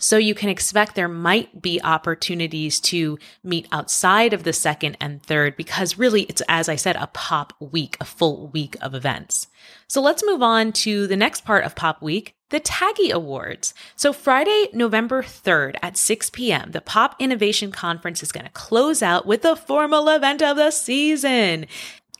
So 0.01 0.17
you 0.17 0.33
can 0.33 0.49
expect 0.49 0.95
there 0.95 1.07
might 1.07 1.61
be 1.61 1.79
opportunities 1.83 2.79
to 2.81 3.19
meet 3.43 3.67
outside 3.71 4.33
of 4.33 4.43
the 4.43 4.51
second 4.51 4.97
and 4.99 5.21
third 5.21 5.55
because 5.55 5.97
really 5.97 6.23
it's, 6.23 6.41
as 6.49 6.67
I 6.67 6.75
said, 6.75 6.95
a 6.95 7.07
pop 7.13 7.53
week, 7.59 7.97
a 8.01 8.05
full 8.05 8.47
week 8.47 8.75
of 8.81 8.95
events. 8.95 9.47
So 9.87 10.01
let's 10.01 10.25
move 10.25 10.41
on 10.41 10.71
to 10.73 11.05
the 11.05 11.15
next 11.15 11.45
part 11.45 11.65
of 11.65 11.75
Pop 11.75 12.01
Week, 12.01 12.33
the 12.49 12.59
TAGIE 12.59 13.11
Awards. 13.11 13.73
So 13.95 14.11
Friday, 14.11 14.69
November 14.73 15.21
3rd 15.21 15.75
at 15.83 15.97
6 15.97 16.29
p.m., 16.31 16.71
the 16.71 16.81
Pop 16.81 17.15
Innovation 17.19 17.71
Conference 17.71 18.23
is 18.23 18.31
going 18.31 18.45
to 18.45 18.51
close 18.53 19.03
out 19.03 19.25
with 19.25 19.41
the 19.41 19.55
formal 19.55 20.09
event 20.09 20.41
of 20.41 20.57
the 20.57 20.71
season. 20.71 21.67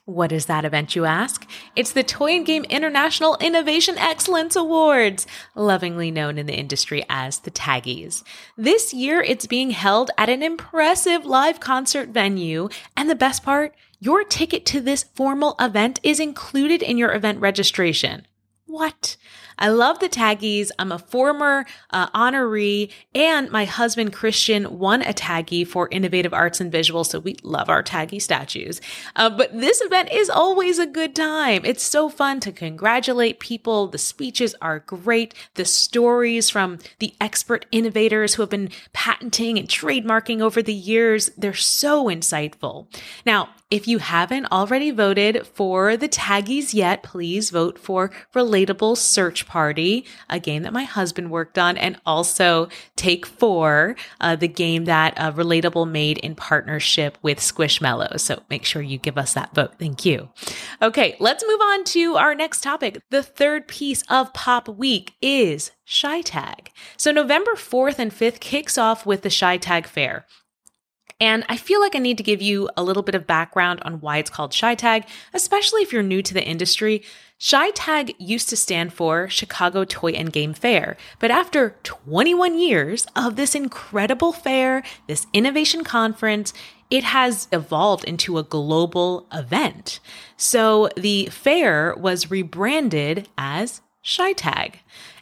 What 0.06 0.32
is 0.32 0.48
that 0.48 0.66
event, 0.66 0.96
you 0.96 1.06
ask? 1.06 1.48
It's 1.76 1.92
the 1.92 2.02
Toy 2.02 2.32
and 2.32 2.44
Game 2.46 2.64
International 2.64 3.38
Innovation 3.40 4.00
Excellence 4.00 4.56
Awards, 4.56 5.28
lovingly 5.54 6.10
known 6.10 6.40
in 6.40 6.48
the 6.48 6.58
industry 6.58 7.06
as 7.08 7.38
the 7.40 7.52
TAGIEs. 7.52 8.24
This 8.58 8.96
year, 8.96 9.22
it's 9.22 9.46
being 9.46 9.70
held 9.70 10.10
at 10.18 10.28
an 10.28 10.42
impressive 10.42 11.24
live 11.28 11.60
concert 11.60 12.10
venue, 12.10 12.68
and 12.98 13.12
the 13.12 13.16
best 13.16 13.44
part, 13.44 13.76
your 14.00 14.24
ticket 14.24 14.66
to 14.66 14.82
this 14.82 15.04
formal 15.14 15.56
event 15.60 16.00
is 16.02 16.20
included 16.20 16.82
in 16.82 16.98
your 16.98 17.14
event 17.14 17.40
registration. 17.40 18.26
What? 18.66 19.18
I 19.62 19.68
love 19.68 20.00
the 20.00 20.10
TAGIEs. 20.10 20.72
I'm 20.80 20.92
a 20.92 20.98
former 20.98 21.66
uh, 21.92 22.10
honoree, 22.10 22.92
and 23.14 23.52
my 23.52 23.66
husband 23.66 24.12
Christian 24.12 24.80
won 24.80 25.04
a 25.04 25.14
TAGIE 25.14 25.66
for 25.66 25.88
Innovative 25.92 26.34
Arts 26.34 26.60
and 26.60 26.74
Visuals, 26.74 27.06
so 27.06 27.20
we 27.20 27.36
love 27.44 27.70
our 27.70 27.84
TAGIE 27.84 28.20
statues. 28.20 28.82
Uh, 29.16 29.30
but 29.30 29.56
this 29.56 29.80
event 29.82 30.12
is 30.12 30.32
always 30.32 30.80
a 30.80 30.88
good 30.88 31.16
time. 31.16 31.62
It's 31.64 31.84
so 31.84 32.10
fun 32.10 32.40
to 32.40 32.52
congratulate 32.52 33.40
people. 33.40 33.88
The 33.88 34.00
speeches 34.00 34.56
are 34.64 34.80
great. 34.80 35.36
The 35.54 35.66
stories 35.66 36.50
from 36.50 36.80
the 36.98 37.14
expert 37.22 37.68
innovators 37.72 38.34
who 38.34 38.42
have 38.42 38.50
been 38.50 38.72
patenting 38.94 39.60
and 39.60 39.68
trademarking 39.68 40.42
over 40.42 40.64
the 40.64 40.74
years, 40.74 41.30
they're 41.38 41.54
so 41.54 42.06
insightful. 42.06 42.88
Now, 43.28 43.50
if 43.70 43.88
you 43.88 44.00
haven't 44.00 44.52
already 44.52 44.92
voted 44.92 45.48
for 45.48 45.96
the 45.96 46.10
TAGIEs 46.10 46.74
yet, 46.74 47.04
please 47.04 47.52
vote 47.52 47.80
for 47.80 48.12
Relatable 48.36 48.98
Search 48.98 49.48
Party, 49.52 50.06
a 50.30 50.40
game 50.40 50.64
that 50.64 50.72
my 50.72 50.86
husband 50.86 51.30
worked 51.30 51.60
on, 51.60 51.76
and 51.76 52.00
also 52.06 52.70
Take 52.96 53.26
Four, 53.26 53.98
uh, 54.22 54.38
the 54.38 54.48
game 54.48 54.86
that 54.86 55.14
uh, 55.18 55.34
Relatable 55.34 55.92
made 55.92 56.20
in 56.20 56.36
partnership 56.36 57.18
with 57.22 57.40
Squishmallows. 57.40 58.22
So 58.22 58.44
make 58.50 58.64
sure 58.64 58.82
you 58.82 58.98
give 58.98 59.18
us 59.18 59.34
that 59.34 59.54
vote. 59.54 59.74
Thank 59.78 60.06
you. 60.06 60.30
Okay, 60.82 61.18
let's 61.20 61.44
move 61.46 61.60
on 61.60 61.84
to 61.84 62.16
our 62.16 62.34
next 62.34 62.64
topic. 62.64 63.02
The 63.10 63.22
third 63.22 63.68
piece 63.68 64.04
of 64.10 64.34
Pop 64.34 64.70
Week 64.70 65.16
is 65.22 65.72
ChiTAG. 65.86 66.68
So 66.96 67.12
November 67.12 67.56
4th 67.56 68.00
and 68.00 68.14
5th 68.14 68.40
kicks 68.40 68.78
off 68.78 69.06
with 69.06 69.24
the 69.24 69.30
ChiTAG 69.30 69.86
Fair. 69.86 70.26
And 71.22 71.46
I 71.48 71.56
feel 71.56 71.80
like 71.80 71.96
I 71.96 72.00
need 72.00 72.18
to 72.18 72.24
give 72.24 72.42
you 72.42 72.68
a 72.76 72.84
little 72.84 73.04
bit 73.04 73.14
of 73.14 73.28
background 73.28 73.80
on 73.84 74.02
why 74.02 74.18
it's 74.18 74.32
called 74.32 74.52
ChiTAG, 74.52 75.06
especially 75.36 75.84
if 75.84 75.94
you're 75.94 76.02
new 76.02 76.24
to 76.24 76.34
the 76.34 76.44
industry. 76.44 77.04
ChiTAG 77.40 78.16
used 78.18 78.50
to 78.50 78.58
stand 78.58 78.92
for 78.92 79.30
Chicago 79.30 79.86
Toy 79.86 80.12
and 80.12 80.34
Game 80.34 80.54
Fair, 80.54 80.98
but 81.20 81.30
after 81.30 81.76
21 81.84 82.58
years 82.58 83.06
of 83.16 83.36
this 83.36 83.54
incredible 83.54 84.34
fair, 84.34 84.84
this 85.08 85.28
innovation 85.32 85.84
conference, 85.84 86.54
it 86.90 87.04
has 87.04 87.48
evolved 87.52 88.04
into 88.04 88.40
a 88.40 88.44
global 88.44 89.28
event. 89.32 90.00
So 90.38 90.90
the 90.98 91.28
fair 91.28 91.96
was 91.98 92.32
rebranded 92.32 93.30
as 93.38 93.82
ShyTag 94.04 94.76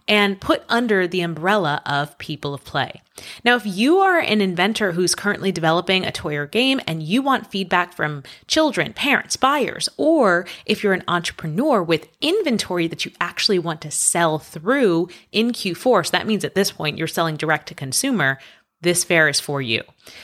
and 0.09 0.41
put 0.41 0.63
under 0.67 1.07
the 1.07 1.21
umbrella 1.21 1.81
of 1.85 2.17
People 2.17 2.55
of 2.55 2.65
Play. 2.65 3.01
Now, 3.45 3.55
if 3.55 3.65
you 3.65 3.99
are 3.99 4.17
an 4.17 4.41
inventor 4.41 4.93
who's 4.93 5.13
currently 5.13 5.51
developing 5.51 6.03
a 6.03 6.11
toy 6.11 6.35
or 6.35 6.47
game 6.47 6.81
and 6.87 7.03
you 7.03 7.21
want 7.21 7.51
feedback 7.51 7.93
from 7.93 8.23
children, 8.47 8.91
parents, 8.93 9.37
buyers, 9.37 9.87
or 9.97 10.47
if 10.65 10.83
you're 10.83 10.93
an 10.93 11.03
entrepreneur 11.07 11.83
with 11.83 12.09
inventory 12.21 12.87
that 12.87 13.05
you 13.05 13.11
actually 13.21 13.59
want 13.59 13.81
to 13.81 13.91
sell 13.91 14.39
through 14.39 15.09
in 15.31 15.51
Q4, 15.51 16.07
so 16.07 16.11
that 16.11 16.27
means 16.27 16.43
at 16.43 16.55
this 16.55 16.71
point 16.71 16.97
you're 16.97 17.07
selling 17.07 17.37
direct 17.37 17.67
to 17.67 17.75
consumer, 17.75 18.39
this 18.81 19.03
fair 19.03 19.27
is 19.27 19.39
for 19.39 19.61
you. 19.61 19.83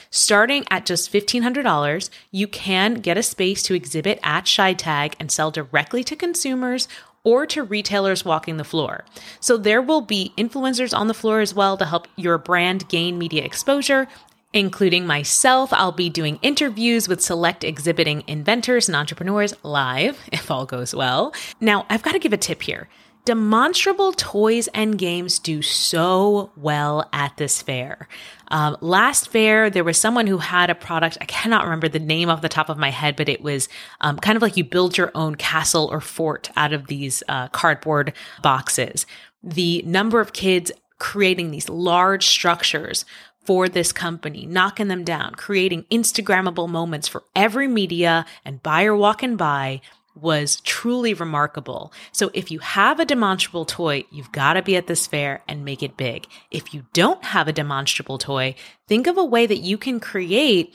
Starting 0.09 0.65
at 0.71 0.85
just 0.85 1.11
$1,500, 1.11 2.09
you 2.31 2.47
can 2.47 2.95
get 2.95 3.17
a 3.17 3.23
space 3.23 3.61
to 3.63 3.75
exhibit 3.75 4.17
at 4.23 4.45
ChiTAG 4.45 5.13
and 5.19 5.31
sell 5.31 5.51
directly 5.51 6.03
to 6.05 6.15
consumers 6.15 6.87
or 7.25 7.45
to 7.47 7.63
retailers 7.63 8.23
walking 8.23 8.55
the 8.55 8.63
floor. 8.63 9.03
So 9.41 9.57
there 9.57 9.81
will 9.81 10.01
be 10.01 10.31
influencers 10.37 10.97
on 10.97 11.09
the 11.09 11.13
floor 11.13 11.41
as 11.41 11.53
well 11.53 11.75
to 11.75 11.85
help 11.85 12.07
your 12.15 12.37
brand 12.37 12.87
gain 12.87 13.17
media 13.17 13.43
exposure. 13.43 14.07
Including 14.53 15.05
myself, 15.05 15.73
I'll 15.73 15.91
be 15.91 16.09
doing 16.09 16.39
interviews 16.41 17.09
with 17.09 17.19
select 17.19 17.65
exhibiting 17.65 18.23
inventors 18.25 18.87
and 18.87 18.95
entrepreneurs 18.95 19.53
live, 19.63 20.17
if 20.31 20.49
all 20.49 20.65
goes 20.65 20.95
well. 20.95 21.33
Now, 21.59 21.85
I've 21.89 22.03
got 22.03 22.13
to 22.13 22.19
give 22.19 22.31
a 22.31 22.37
tip 22.37 22.61
here. 22.61 22.87
Demonstrable 23.25 24.13
toys 24.13 24.67
and 24.67 24.99
games 24.99 25.39
do 25.39 25.63
so 25.63 26.51
well 26.55 27.09
at 27.11 27.35
this 27.37 27.59
fair. 27.59 28.07
Um, 28.49 28.77
last 28.81 29.29
fair, 29.29 29.71
there 29.71 29.83
was 29.83 29.97
someone 29.97 30.27
who 30.27 30.37
had 30.37 30.69
a 30.69 30.75
product. 30.75 31.17
I 31.19 31.25
cannot 31.25 31.63
remember 31.63 31.89
the 31.89 31.99
name 31.99 32.29
off 32.29 32.43
the 32.43 32.49
top 32.49 32.69
of 32.69 32.77
my 32.77 32.91
head, 32.91 33.15
but 33.15 33.27
it 33.27 33.41
was 33.41 33.67
um, 34.01 34.19
kind 34.19 34.35
of 34.35 34.43
like 34.43 34.57
you 34.57 34.63
build 34.63 34.95
your 34.95 35.11
own 35.15 35.33
castle 35.35 35.89
or 35.91 36.01
fort 36.01 36.51
out 36.55 36.71
of 36.71 36.85
these 36.85 37.23
uh, 37.27 37.47
cardboard 37.47 38.13
boxes. 38.43 39.07
The 39.41 39.81
number 39.87 40.19
of 40.19 40.33
kids 40.33 40.71
creating 40.99 41.49
these 41.49 41.67
large 41.67 42.27
structures 42.27 43.05
for 43.43 43.67
this 43.69 43.91
company, 43.91 44.45
knocking 44.45 44.87
them 44.87 45.03
down, 45.03 45.33
creating 45.35 45.85
Instagrammable 45.91 46.69
moments 46.69 47.07
for 47.07 47.23
every 47.35 47.67
media 47.67 48.25
and 48.43 48.61
buyer 48.61 48.95
walking 48.95 49.35
by 49.35 49.81
was 50.15 50.61
truly 50.61 51.13
remarkable. 51.13 51.91
So 52.11 52.31
if 52.33 52.49
you 52.49 52.59
have 52.59 52.99
a 52.99 53.05
demonstrable 53.05 53.65
toy, 53.65 54.05
you've 54.11 54.31
got 54.31 54.53
to 54.53 54.61
be 54.61 54.75
at 54.75 54.87
this 54.87 55.07
fair 55.07 55.43
and 55.47 55.65
make 55.65 55.83
it 55.83 55.97
big. 55.97 56.27
If 56.51 56.73
you 56.73 56.85
don't 56.93 57.23
have 57.25 57.47
a 57.47 57.53
demonstrable 57.53 58.17
toy, 58.17 58.55
think 58.87 59.07
of 59.07 59.17
a 59.17 59.25
way 59.25 59.45
that 59.45 59.57
you 59.57 59.77
can 59.77 59.99
create 59.99 60.73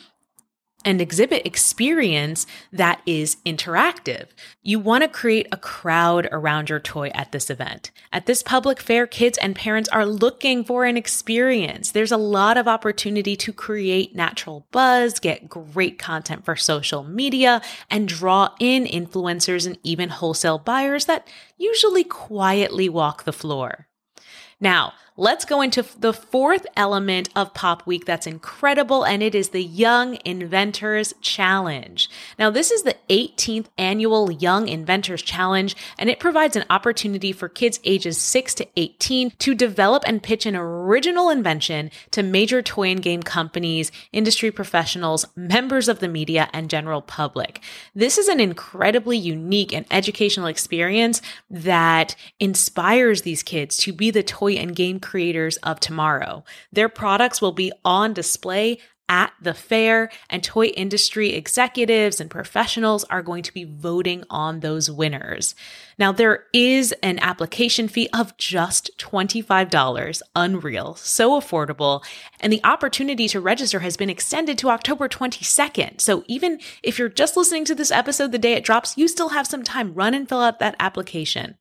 and 0.84 1.00
exhibit 1.00 1.46
experience 1.46 2.46
that 2.72 3.00
is 3.06 3.36
interactive. 3.46 4.26
You 4.62 4.78
want 4.78 5.02
to 5.02 5.08
create 5.08 5.46
a 5.52 5.56
crowd 5.56 6.28
around 6.32 6.68
your 6.68 6.80
toy 6.80 7.08
at 7.08 7.32
this 7.32 7.50
event. 7.50 7.90
At 8.12 8.26
this 8.26 8.42
public 8.42 8.80
fair, 8.80 9.06
kids 9.06 9.38
and 9.38 9.54
parents 9.54 9.88
are 9.90 10.06
looking 10.06 10.64
for 10.64 10.84
an 10.84 10.96
experience. 10.96 11.90
There's 11.90 12.12
a 12.12 12.16
lot 12.16 12.56
of 12.56 12.68
opportunity 12.68 13.36
to 13.36 13.52
create 13.52 14.14
natural 14.14 14.66
buzz, 14.70 15.18
get 15.18 15.48
great 15.48 15.98
content 15.98 16.44
for 16.44 16.56
social 16.56 17.04
media, 17.04 17.60
and 17.90 18.08
draw 18.08 18.54
in 18.58 18.84
influencers 18.84 19.66
and 19.66 19.78
even 19.82 20.08
wholesale 20.08 20.58
buyers 20.58 21.04
that 21.06 21.28
usually 21.56 22.04
quietly 22.04 22.88
walk 22.88 23.24
the 23.24 23.32
floor. 23.32 23.86
Now, 24.60 24.92
let's 25.20 25.44
go 25.44 25.60
into 25.60 25.84
the 25.98 26.14
fourth 26.14 26.66
element 26.78 27.28
of 27.36 27.52
Pop 27.52 27.86
Week 27.86 28.06
that's 28.06 28.26
incredible, 28.26 29.04
and 29.04 29.22
it 29.22 29.34
is 29.34 29.50
the 29.50 29.62
Young 29.62 30.16
Inventors 30.24 31.12
Challenge. 31.20 32.08
Now, 32.38 32.48
this 32.48 32.70
is 32.70 32.84
the 32.84 32.96
18th 33.10 33.66
annual 33.76 34.32
Young 34.32 34.66
Inventors 34.66 35.20
Challenge, 35.20 35.76
and 35.98 36.08
it 36.08 36.20
provides 36.20 36.56
an 36.56 36.64
opportunity 36.70 37.32
for 37.32 37.50
kids 37.50 37.80
ages 37.84 38.16
6 38.16 38.54
to 38.54 38.68
18 38.76 39.32
to 39.40 39.54
develop 39.54 40.04
and 40.06 40.22
pitch 40.22 40.46
an 40.46 40.56
original 40.56 41.28
invention 41.28 41.90
to 42.12 42.22
major 42.22 42.62
toy 42.62 42.88
and 42.88 43.02
game 43.02 43.22
companies, 43.22 43.92
industry 44.12 44.50
professionals, 44.50 45.26
members 45.36 45.86
of 45.90 45.98
the 45.98 46.08
media, 46.08 46.48
and 46.54 46.70
general 46.70 47.02
public. 47.02 47.60
This 47.94 48.16
is 48.16 48.28
an 48.28 48.40
incredibly 48.40 49.18
unique 49.18 49.74
and 49.74 49.84
educational 49.90 50.46
experience 50.46 51.20
that 51.50 52.16
inspires 52.38 53.20
these 53.20 53.42
kids 53.42 53.76
to 53.76 53.92
be 53.92 54.10
the 54.10 54.22
toy 54.22 54.54
and 54.54 54.74
game 54.74 54.98
creators 55.10 55.56
of 55.58 55.80
tomorrow. 55.80 56.44
Their 56.72 56.88
products 56.88 57.42
will 57.42 57.52
be 57.52 57.72
on 57.84 58.12
display 58.12 58.78
at 59.10 59.32
the 59.42 59.52
fair, 59.52 60.08
and 60.30 60.42
toy 60.42 60.66
industry 60.66 61.30
executives 61.32 62.20
and 62.20 62.30
professionals 62.30 63.02
are 63.04 63.22
going 63.22 63.42
to 63.42 63.52
be 63.52 63.64
voting 63.64 64.22
on 64.30 64.60
those 64.60 64.88
winners. 64.88 65.56
Now, 65.98 66.12
there 66.12 66.44
is 66.54 66.94
an 67.02 67.18
application 67.18 67.88
fee 67.88 68.08
of 68.14 68.36
just 68.36 68.96
$25, 68.98 70.22
unreal, 70.36 70.94
so 70.94 71.40
affordable, 71.40 72.04
and 72.38 72.52
the 72.52 72.62
opportunity 72.62 73.26
to 73.28 73.40
register 73.40 73.80
has 73.80 73.96
been 73.96 74.10
extended 74.10 74.56
to 74.58 74.70
October 74.70 75.08
22nd. 75.08 76.00
So, 76.00 76.22
even 76.28 76.60
if 76.84 76.96
you're 76.96 77.08
just 77.08 77.36
listening 77.36 77.64
to 77.64 77.74
this 77.74 77.90
episode 77.90 78.30
the 78.30 78.38
day 78.38 78.52
it 78.52 78.64
drops, 78.64 78.96
you 78.96 79.08
still 79.08 79.30
have 79.30 79.48
some 79.48 79.64
time. 79.64 79.92
Run 79.92 80.14
and 80.14 80.28
fill 80.28 80.40
out 80.40 80.60
that 80.60 80.76
application. 80.78 81.56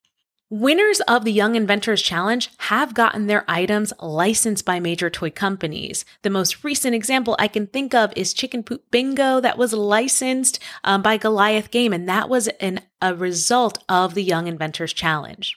Winners 0.52 1.00
of 1.02 1.26
the 1.26 1.32
Young 1.32 1.54
Inventors 1.54 2.02
Challenge 2.02 2.50
have 2.58 2.96
gotten 2.96 3.28
their 3.28 3.46
items 3.48 3.94
licensed 4.00 4.66
by 4.66 4.80
major 4.80 5.08
toy 5.08 5.30
companies. 5.30 6.06
The 6.24 6.32
most 6.32 6.64
recent 6.64 6.96
example 6.96 7.36
I 7.38 7.48
can 7.48 7.68
think 7.68 7.94
of 7.94 8.12
is 8.16 8.34
Chicken 8.34 8.64
Poop 8.64 8.90
Bingo 8.90 9.40
that 9.42 9.60
was 9.60 9.74
licensed 9.74 10.58
um, 10.84 11.04
by 11.04 11.18
Goliath 11.18 11.70
Game, 11.70 11.94
and 11.94 12.10
that 12.10 12.30
was 12.30 12.48
an, 12.60 12.82
a 13.00 13.14
result 13.14 13.84
of 13.88 14.16
the 14.16 14.24
Young 14.24 14.48
Inventors 14.48 14.92
Challenge. 14.92 15.56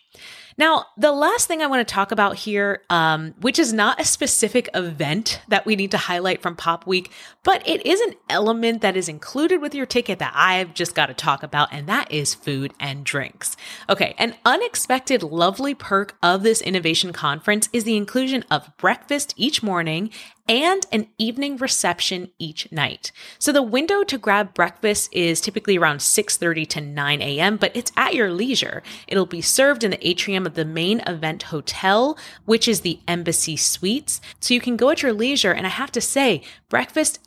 Now, 0.58 0.86
the 0.96 1.12
last 1.12 1.48
thing 1.48 1.62
I 1.62 1.66
want 1.66 1.86
to 1.86 1.94
talk 1.94 2.12
about 2.12 2.36
here, 2.36 2.82
um, 2.90 3.34
which 3.40 3.58
is 3.58 3.72
not 3.72 4.00
a 4.00 4.04
specific 4.04 4.68
event 4.74 5.40
that 5.48 5.66
we 5.66 5.76
need 5.76 5.90
to 5.92 5.98
highlight 5.98 6.42
from 6.42 6.56
Pop 6.56 6.86
Week, 6.86 7.10
but 7.42 7.66
it 7.66 7.86
is 7.86 8.00
an 8.00 8.14
element 8.28 8.82
that 8.82 8.96
is 8.96 9.08
included 9.08 9.60
with 9.60 9.74
your 9.74 9.86
ticket 9.86 10.18
that 10.18 10.32
I've 10.34 10.74
just 10.74 10.94
got 10.94 11.06
to 11.06 11.14
talk 11.14 11.42
about, 11.42 11.72
and 11.72 11.86
that 11.88 12.10
is 12.10 12.34
food 12.34 12.72
and 12.78 13.04
drinks. 13.04 13.56
Okay, 13.88 14.14
an 14.18 14.34
unexpected 14.44 15.22
lovely 15.22 15.74
perk 15.74 16.16
of 16.22 16.42
this 16.42 16.60
innovation 16.60 17.12
conference 17.12 17.68
is 17.72 17.84
the 17.84 17.96
inclusion 17.96 18.44
of 18.50 18.76
breakfast 18.76 19.34
each 19.36 19.62
morning 19.62 20.10
and 20.48 20.86
an 20.92 21.06
evening 21.18 21.56
reception 21.56 22.30
each 22.38 22.70
night. 22.72 23.12
So 23.38 23.52
the 23.52 23.62
window 23.62 24.02
to 24.04 24.18
grab 24.18 24.54
breakfast 24.54 25.08
is 25.12 25.40
typically 25.40 25.78
around 25.78 25.98
6:30 25.98 26.68
to 26.68 26.80
9 26.80 27.22
a.m., 27.22 27.56
but 27.56 27.74
it's 27.74 27.92
at 27.96 28.14
your 28.14 28.30
leisure. 28.30 28.82
It'll 29.06 29.26
be 29.26 29.40
served 29.40 29.84
in 29.84 29.90
the 29.90 30.06
atrium 30.06 30.46
of 30.46 30.54
the 30.54 30.64
main 30.64 31.00
event 31.00 31.44
hotel, 31.44 32.18
which 32.44 32.68
is 32.68 32.80
the 32.80 33.00
Embassy 33.06 33.56
Suites. 33.56 34.20
So 34.40 34.54
you 34.54 34.60
can 34.60 34.76
go 34.76 34.90
at 34.90 35.02
your 35.02 35.12
leisure 35.12 35.52
and 35.52 35.66
I 35.66 35.70
have 35.70 35.92
to 35.92 36.00
say, 36.00 36.42
breakfast 36.68 37.18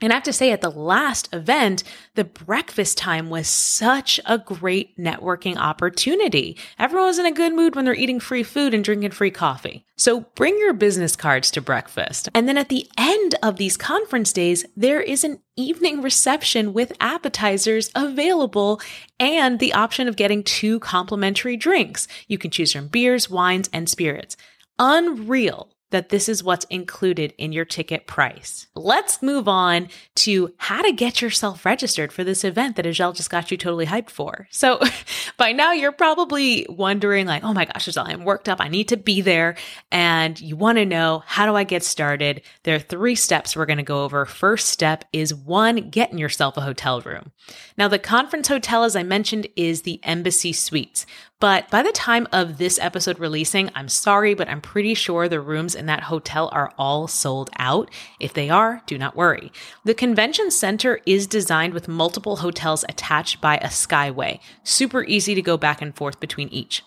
and 0.00 0.12
I 0.12 0.16
have 0.16 0.22
to 0.24 0.32
say, 0.32 0.50
at 0.50 0.60
the 0.60 0.70
last 0.70 1.32
event, 1.32 1.82
the 2.14 2.24
breakfast 2.24 2.98
time 2.98 3.30
was 3.30 3.48
such 3.48 4.20
a 4.26 4.38
great 4.38 4.96
networking 4.98 5.56
opportunity. 5.56 6.56
Everyone 6.78 7.06
was 7.06 7.18
in 7.18 7.26
a 7.26 7.32
good 7.32 7.54
mood 7.54 7.74
when 7.74 7.84
they're 7.84 7.94
eating 7.94 8.20
free 8.20 8.42
food 8.42 8.74
and 8.74 8.84
drinking 8.84 9.12
free 9.12 9.30
coffee. 9.30 9.84
So 9.96 10.20
bring 10.34 10.58
your 10.58 10.72
business 10.72 11.16
cards 11.16 11.50
to 11.52 11.60
breakfast. 11.60 12.28
And 12.34 12.48
then 12.48 12.58
at 12.58 12.68
the 12.68 12.88
end 12.98 13.34
of 13.42 13.56
these 13.56 13.76
conference 13.76 14.32
days, 14.32 14.64
there 14.76 15.00
is 15.00 15.24
an 15.24 15.40
evening 15.56 16.02
reception 16.02 16.72
with 16.72 16.92
appetizers 17.00 17.90
available 17.94 18.80
and 19.20 19.58
the 19.58 19.74
option 19.74 20.08
of 20.08 20.16
getting 20.16 20.42
two 20.42 20.80
complimentary 20.80 21.56
drinks. 21.56 22.08
You 22.26 22.38
can 22.38 22.50
choose 22.50 22.72
from 22.72 22.88
beers, 22.88 23.30
wines, 23.30 23.68
and 23.72 23.88
spirits. 23.88 24.36
Unreal 24.78 25.71
that 25.92 26.08
this 26.08 26.28
is 26.28 26.42
what's 26.42 26.66
included 26.66 27.32
in 27.38 27.52
your 27.52 27.64
ticket 27.64 28.06
price. 28.06 28.66
Let's 28.74 29.22
move 29.22 29.46
on 29.48 29.88
to 30.16 30.52
how 30.56 30.82
to 30.82 30.92
get 30.92 31.22
yourself 31.22 31.64
registered 31.64 32.12
for 32.12 32.24
this 32.24 32.44
event 32.44 32.76
that 32.76 32.84
Azhelle 32.84 33.14
just 33.14 33.30
got 33.30 33.50
you 33.50 33.56
totally 33.56 33.86
hyped 33.86 34.10
for. 34.10 34.48
So 34.50 34.80
by 35.36 35.52
now 35.52 35.72
you're 35.72 35.92
probably 35.92 36.66
wondering 36.68 37.26
like, 37.26 37.44
oh 37.44 37.52
my 37.52 37.66
gosh, 37.66 37.86
Azhelle, 37.86 38.08
I'm 38.08 38.24
worked 38.24 38.48
up. 38.48 38.60
I 38.60 38.68
need 38.68 38.88
to 38.88 38.96
be 38.96 39.20
there. 39.20 39.56
And 39.90 40.38
you 40.40 40.56
want 40.56 40.78
to 40.78 40.84
know, 40.84 41.22
how 41.26 41.46
do 41.46 41.54
I 41.54 41.64
get 41.64 41.82
started? 41.84 42.42
There 42.64 42.74
are 42.74 42.80
three 42.80 43.14
steps 43.14 43.54
we're 43.54 43.66
going 43.66 43.76
to 43.76 43.82
go 43.82 44.04
over. 44.04 44.26
First 44.26 44.68
step 44.68 45.04
is 45.12 45.34
one, 45.34 45.90
getting 45.90 46.18
yourself 46.18 46.56
a 46.56 46.62
hotel 46.62 47.00
room. 47.02 47.32
Now 47.78 47.88
the 47.88 47.98
conference 47.98 48.48
hotel, 48.48 48.84
as 48.84 48.96
I 48.96 49.02
mentioned, 49.02 49.46
is 49.56 49.82
the 49.82 50.00
Embassy 50.02 50.52
Suites. 50.52 51.06
But 51.42 51.68
by 51.70 51.82
the 51.82 51.90
time 51.90 52.28
of 52.30 52.58
this 52.58 52.78
episode 52.78 53.18
releasing, 53.18 53.68
I'm 53.74 53.88
sorry, 53.88 54.32
but 54.32 54.48
I'm 54.48 54.60
pretty 54.60 54.94
sure 54.94 55.28
the 55.28 55.40
rooms 55.40 55.74
in 55.74 55.86
that 55.86 56.04
hotel 56.04 56.48
are 56.52 56.72
all 56.78 57.08
sold 57.08 57.50
out. 57.58 57.90
If 58.20 58.32
they 58.32 58.48
are, 58.48 58.80
do 58.86 58.96
not 58.96 59.16
worry. 59.16 59.50
The 59.84 59.92
convention 59.92 60.52
center 60.52 61.00
is 61.04 61.26
designed 61.26 61.74
with 61.74 61.88
multiple 61.88 62.36
hotels 62.36 62.84
attached 62.88 63.40
by 63.40 63.56
a 63.56 63.66
skyway. 63.66 64.38
Super 64.62 65.02
easy 65.02 65.34
to 65.34 65.42
go 65.42 65.56
back 65.56 65.82
and 65.82 65.92
forth 65.96 66.20
between 66.20 66.48
each. 66.50 66.84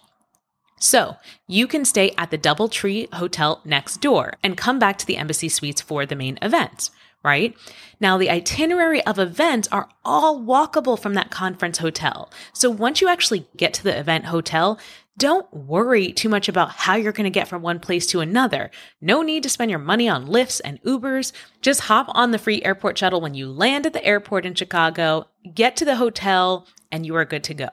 So 0.80 1.18
you 1.50 1.68
can 1.68 1.84
stay 1.84 2.14
at 2.18 2.32
the 2.32 2.38
Doubletree 2.38 3.14
Hotel 3.14 3.62
next 3.66 3.98
door 3.98 4.36
and 4.42 4.56
come 4.56 4.80
back 4.80 4.98
to 5.00 5.06
the 5.06 5.18
Embassy 5.18 5.50
Suites 5.50 5.82
for 5.82 6.06
the 6.06 6.16
main 6.16 6.40
events 6.42 6.92
right? 7.26 7.58
Now, 8.00 8.18
the 8.18 8.30
itinerary 8.30 9.04
of 9.06 9.20
events 9.20 9.68
are 9.72 9.90
all 10.06 10.40
walkable 10.40 10.98
from 10.98 11.16
that 11.16 11.32
conference 11.32 11.80
hotel. 11.80 12.32
So 12.54 12.70
once 12.70 13.02
you 13.02 13.10
actually 13.10 13.48
get 13.58 13.74
to 13.74 13.84
the 13.84 13.98
event 13.98 14.26
hotel, 14.26 14.80
don't 15.18 15.52
worry 15.54 16.12
too 16.12 16.28
much 16.28 16.50
about 16.50 16.72
how 16.72 16.96
you're 16.96 17.14
going 17.14 17.24
to 17.24 17.30
get 17.30 17.48
from 17.48 17.62
one 17.62 17.80
place 17.80 18.06
to 18.08 18.20
another. 18.20 18.70
No 19.02 19.22
need 19.22 19.44
to 19.44 19.50
spend 19.50 19.72
your 19.72 19.80
money 19.80 20.10
on 20.10 20.28
Lyfts 20.28 20.60
and 20.64 20.82
Ubers. 20.84 21.32
Just 21.62 21.82
hop 21.82 22.08
on 22.10 22.32
the 22.32 22.38
free 22.38 22.62
airport 22.64 22.98
shuttle 22.98 23.22
when 23.22 23.34
you 23.34 23.50
land 23.50 23.86
at 23.86 23.94
the 23.94 24.06
airport 24.06 24.46
in 24.46 24.56
Chicago, 24.56 25.28
get 25.54 25.78
to 25.78 25.86
the 25.86 25.96
hotel, 25.96 26.68
and 26.92 27.06
you 27.06 27.16
are 27.16 27.26
good 27.26 27.46
to 27.46 27.54
go. 27.54 27.70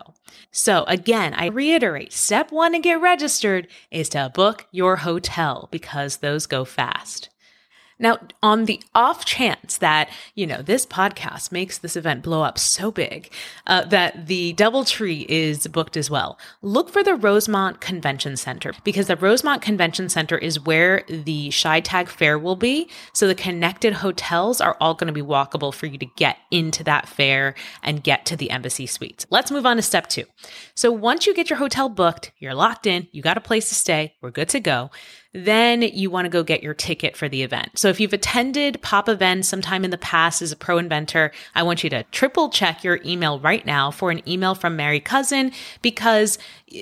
So, 0.53 0.85
again, 0.87 1.35
I 1.35 1.47
reiterate 1.47 2.13
step 2.13 2.53
one 2.53 2.73
to 2.73 2.79
get 2.79 3.01
registered 3.01 3.67
is 3.91 4.09
to 4.11 4.31
book 4.33 4.67
your 4.71 4.97
hotel 4.97 5.69
because 5.73 6.19
those 6.19 6.47
go 6.47 6.65
fast. 6.65 7.29
Now, 7.99 8.19
on 8.43 8.65
the 8.65 8.81
off 8.95 9.25
chance 9.25 9.79
that, 9.79 10.11
you 10.35 10.47
know, 10.47 10.63
this 10.63 10.87
podcast 10.87 11.53
makes 11.53 11.79
this 11.79 11.97
event 11.97 12.23
blow 12.23 12.43
up 12.43 12.59
so 12.59 12.91
big 12.91 13.33
uh, 13.67 13.85
that 13.87 14.27
the 14.27 14.55
Doubletree 14.55 15.27
is 15.29 15.67
booked 15.69 15.97
as 15.97 16.11
well, 16.11 16.39
look 16.63 16.91
for 16.91 17.03
the 17.03 17.15
Rosemont 17.15 17.81
Convention 17.81 18.37
Center 18.37 18.73
because 18.85 19.07
the 19.07 19.17
Rosemont 19.17 19.63
Convention 19.63 20.09
Center 20.09 20.37
is 20.39 20.61
where 20.61 21.05
the 21.09 21.49
ChiTAG 21.49 22.09
fair 22.09 22.39
will 22.39 22.57
be. 22.57 22.89
So 23.13 23.29
the 23.29 23.35
connected 23.35 23.95
hotels 23.95 24.61
are 24.61 24.77
all 24.81 24.95
going 24.95 25.07
to 25.07 25.13
be 25.13 25.23
walkable 25.23 25.73
for 25.73 25.87
you 25.87 25.99
to 25.99 26.07
get 26.17 26.39
into 26.51 26.85
that 26.85 27.09
fair 27.09 27.55
and 27.83 28.03
get 28.03 28.27
to 28.27 28.37
the 28.37 28.51
embassy 28.51 28.87
suites. 28.87 29.27
Let's 29.31 29.51
move 29.51 29.67
on 29.67 29.77
to 29.77 29.83
step 29.83 30.09
two. 30.09 30.25
So 30.75 30.91
once 30.91 31.27
you 31.27 31.35
get 31.35 31.51
your 31.51 31.59
hotel 31.59 31.89
booked, 31.89 32.33
you're 32.39 32.55
locked 32.55 32.87
in, 32.87 33.09
you 33.13 33.23
got 33.23 33.37
a 33.37 33.41
place 33.41 33.69
to 33.69 33.75
stay, 33.75 34.15
we're 34.21 34.31
good 34.31 34.49
to 34.51 34.61
go 34.61 34.91
then 35.33 35.83
you 35.83 36.11
want 36.11 36.27
to 36.27 36.31
go 36.31 36.43
get 36.43 36.63
your 36.63 36.75
ticket 36.75 37.17
for 37.17 37.29
the 37.29 37.43
event. 37.43 37.71
So 37.79 37.89
if 37.89 37.99
you've 38.01 38.13
attended 38.13 38.83
pop 38.83 39.09
events 39.09 39.49
sometime 39.49 39.85
in 39.85 39.91
the 39.91 39.99
past 39.99 40.43
as 40.43 40.53
a 40.53 40.57
pro 40.57 40.79
inventor, 40.79 41.33
I 41.55 41.63
want 41.63 41.83
you 41.83 41.91
to 41.91 42.03
triple 42.05 42.51
check 42.51 42.85
your 42.85 43.01
email 43.05 43.41
right 43.41 43.65
now 43.65 43.91
for 43.91 44.11
an 44.11 44.27
email 44.29 44.55
from 44.55 44.77
Mary 44.77 45.01
Cousin 45.01 45.53
because 45.81 46.39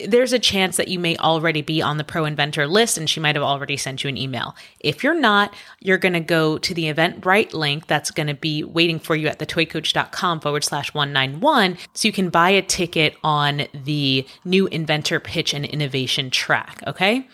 there's 0.06 0.32
a 0.32 0.38
chance 0.38 0.76
that 0.76 0.88
you 0.88 0.98
may 0.98 1.16
already 1.18 1.62
be 1.62 1.80
on 1.80 1.96
the 1.96 2.04
pro 2.04 2.24
inventor 2.24 2.66
list 2.66 2.98
and 2.98 3.08
she 3.08 3.20
might 3.20 3.36
have 3.36 3.44
already 3.44 3.76
sent 3.76 4.02
you 4.02 4.08
an 4.08 4.16
email. 4.16 4.56
If 4.80 5.04
you're 5.04 5.18
not, 5.18 5.54
you're 5.80 5.98
going 5.98 6.12
to 6.12 6.20
go 6.20 6.58
to 6.58 6.74
the 6.74 6.92
Eventbrite 6.92 7.52
link 7.52 7.86
that's 7.86 8.10
going 8.10 8.28
to 8.28 8.34
be 8.34 8.64
waiting 8.64 8.98
for 8.98 9.14
you 9.14 9.28
at 9.28 9.38
thetoycoach.com 9.38 10.40
forward 10.40 10.64
slash 10.64 10.92
191 10.92 11.76
so 11.94 12.08
you 12.08 12.12
can 12.12 12.30
buy 12.30 12.50
a 12.50 12.62
ticket 12.62 13.16
on 13.22 13.62
the 13.72 14.26
new 14.44 14.66
inventor 14.68 15.20
pitch 15.20 15.54
and 15.54 15.64
innovation 15.64 16.30
track. 16.30 16.82
Okay. 16.86 17.28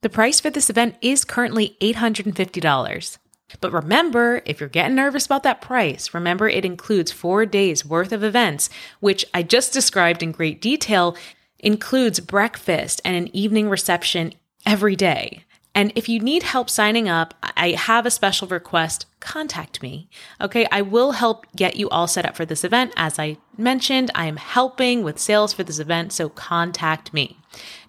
The 0.00 0.08
price 0.08 0.38
for 0.38 0.48
this 0.48 0.70
event 0.70 0.94
is 1.00 1.24
currently 1.24 1.76
$850. 1.80 3.18
But 3.60 3.72
remember, 3.72 4.42
if 4.44 4.60
you're 4.60 4.68
getting 4.68 4.94
nervous 4.94 5.26
about 5.26 5.42
that 5.42 5.60
price, 5.60 6.14
remember 6.14 6.48
it 6.48 6.64
includes 6.64 7.10
four 7.10 7.44
days 7.46 7.84
worth 7.84 8.12
of 8.12 8.22
events, 8.22 8.70
which 9.00 9.24
I 9.34 9.42
just 9.42 9.72
described 9.72 10.22
in 10.22 10.30
great 10.30 10.60
detail, 10.60 11.16
includes 11.58 12.20
breakfast 12.20 13.00
and 13.04 13.16
an 13.16 13.34
evening 13.34 13.68
reception 13.68 14.34
every 14.64 14.94
day. 14.94 15.44
And 15.74 15.92
if 15.94 16.08
you 16.08 16.18
need 16.18 16.42
help 16.42 16.68
signing 16.68 17.08
up, 17.08 17.34
I 17.56 17.70
have 17.70 18.06
a 18.06 18.10
special 18.10 18.48
request. 18.48 19.06
Contact 19.20 19.82
me. 19.82 20.08
Okay. 20.40 20.66
I 20.72 20.82
will 20.82 21.12
help 21.12 21.46
get 21.54 21.76
you 21.76 21.88
all 21.88 22.06
set 22.06 22.26
up 22.26 22.36
for 22.36 22.44
this 22.44 22.64
event. 22.64 22.92
As 22.96 23.18
I 23.18 23.36
mentioned, 23.56 24.10
I 24.14 24.26
am 24.26 24.36
helping 24.36 25.02
with 25.02 25.18
sales 25.18 25.52
for 25.52 25.62
this 25.62 25.78
event. 25.78 26.12
So 26.12 26.28
contact 26.28 27.12
me. 27.12 27.38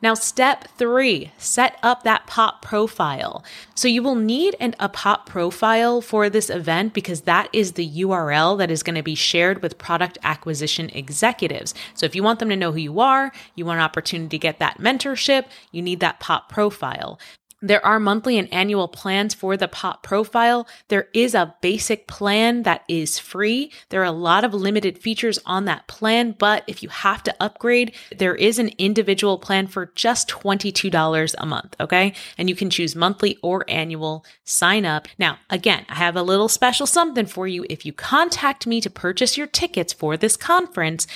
Now, 0.02 0.14
step 0.14 0.68
three, 0.78 1.32
set 1.38 1.78
up 1.84 2.04
that 2.04 2.26
pop 2.28 2.62
profile. 2.62 3.44
So 3.76 3.88
you 3.88 4.02
will 4.02 4.16
need 4.16 4.56
an, 4.60 4.76
a 4.80 4.90
pop 4.90 5.26
profile 5.28 6.02
for 6.02 6.30
this 6.30 6.50
event 6.50 6.94
because 6.94 7.22
that 7.22 7.50
is 7.52 7.74
the 7.74 7.88
URL 7.88 8.58
that 8.58 8.72
is 8.72 8.84
going 8.84 8.96
to 8.96 9.04
be 9.04 9.16
shared 9.16 9.62
with 9.62 9.78
product 9.78 10.18
acquisition 10.24 10.90
executives. 10.92 11.74
So 11.94 12.06
if 12.06 12.16
you 12.16 12.24
want 12.24 12.40
them 12.40 12.50
to 12.50 12.56
know 12.56 12.72
who 12.72 12.80
you 12.80 13.00
are, 13.00 13.32
you 13.56 13.66
want 13.66 13.80
an 13.80 13.84
opportunity 13.84 14.30
to 14.30 14.42
get 14.42 14.60
that 14.60 14.80
mentorship, 14.80 15.46
you 15.72 15.82
need 15.82 16.00
that 16.00 16.20
pop 16.20 16.50
profile. 16.50 17.20
There 17.62 17.86
are 17.86 18.00
monthly 18.00 18.38
and 18.38 18.52
annual 18.54 18.88
plans 18.88 19.34
for 19.34 19.58
the 19.58 19.68
POP 19.68 20.02
profile. 20.04 20.68
There 20.88 21.10
is 21.14 21.36
a 21.36 21.56
basic 21.62 22.08
plan 22.08 22.64
that 22.64 22.84
is 22.88 23.20
free. 23.20 23.72
There 23.90 24.02
are 24.02 24.06
a 24.06 24.12
lot 24.12 24.44
of 24.44 24.54
limited 24.54 24.98
features 24.98 25.40
on 25.46 25.66
that 25.66 25.88
plan, 25.88 26.36
but 26.38 26.64
if 26.68 26.82
you 26.82 26.90
have 26.90 27.22
to 27.24 27.36
upgrade, 27.40 27.94
there 28.18 28.36
is 28.36 28.60
an 28.60 28.72
individual 28.78 29.38
plan 29.38 29.68
for 29.68 29.92
just 29.96 30.30
$22 30.30 31.36
a 31.38 31.46
month. 31.46 31.76
Okay. 31.80 32.14
And 32.38 32.50
you 32.50 32.56
can 32.56 32.70
choose 32.70 32.96
monthly 32.96 33.38
or 33.44 33.66
annual 33.68 34.26
sign 34.46 34.86
up. 34.86 35.08
Now, 35.18 35.40
again, 35.50 35.86
I 35.90 35.96
have 35.96 36.16
a 36.16 36.24
little 36.24 36.50
special 36.50 36.88
something 36.88 37.26
for 37.26 37.48
you. 37.48 37.66
If 37.70 37.86
you 37.86 37.92
contact 37.92 38.68
me 38.68 38.80
to 38.82 38.90
purchase 38.90 39.38
your 39.38 39.48
tickets 39.48 39.92
for 39.92 40.16
this 40.16 40.38
conference, 40.38 41.08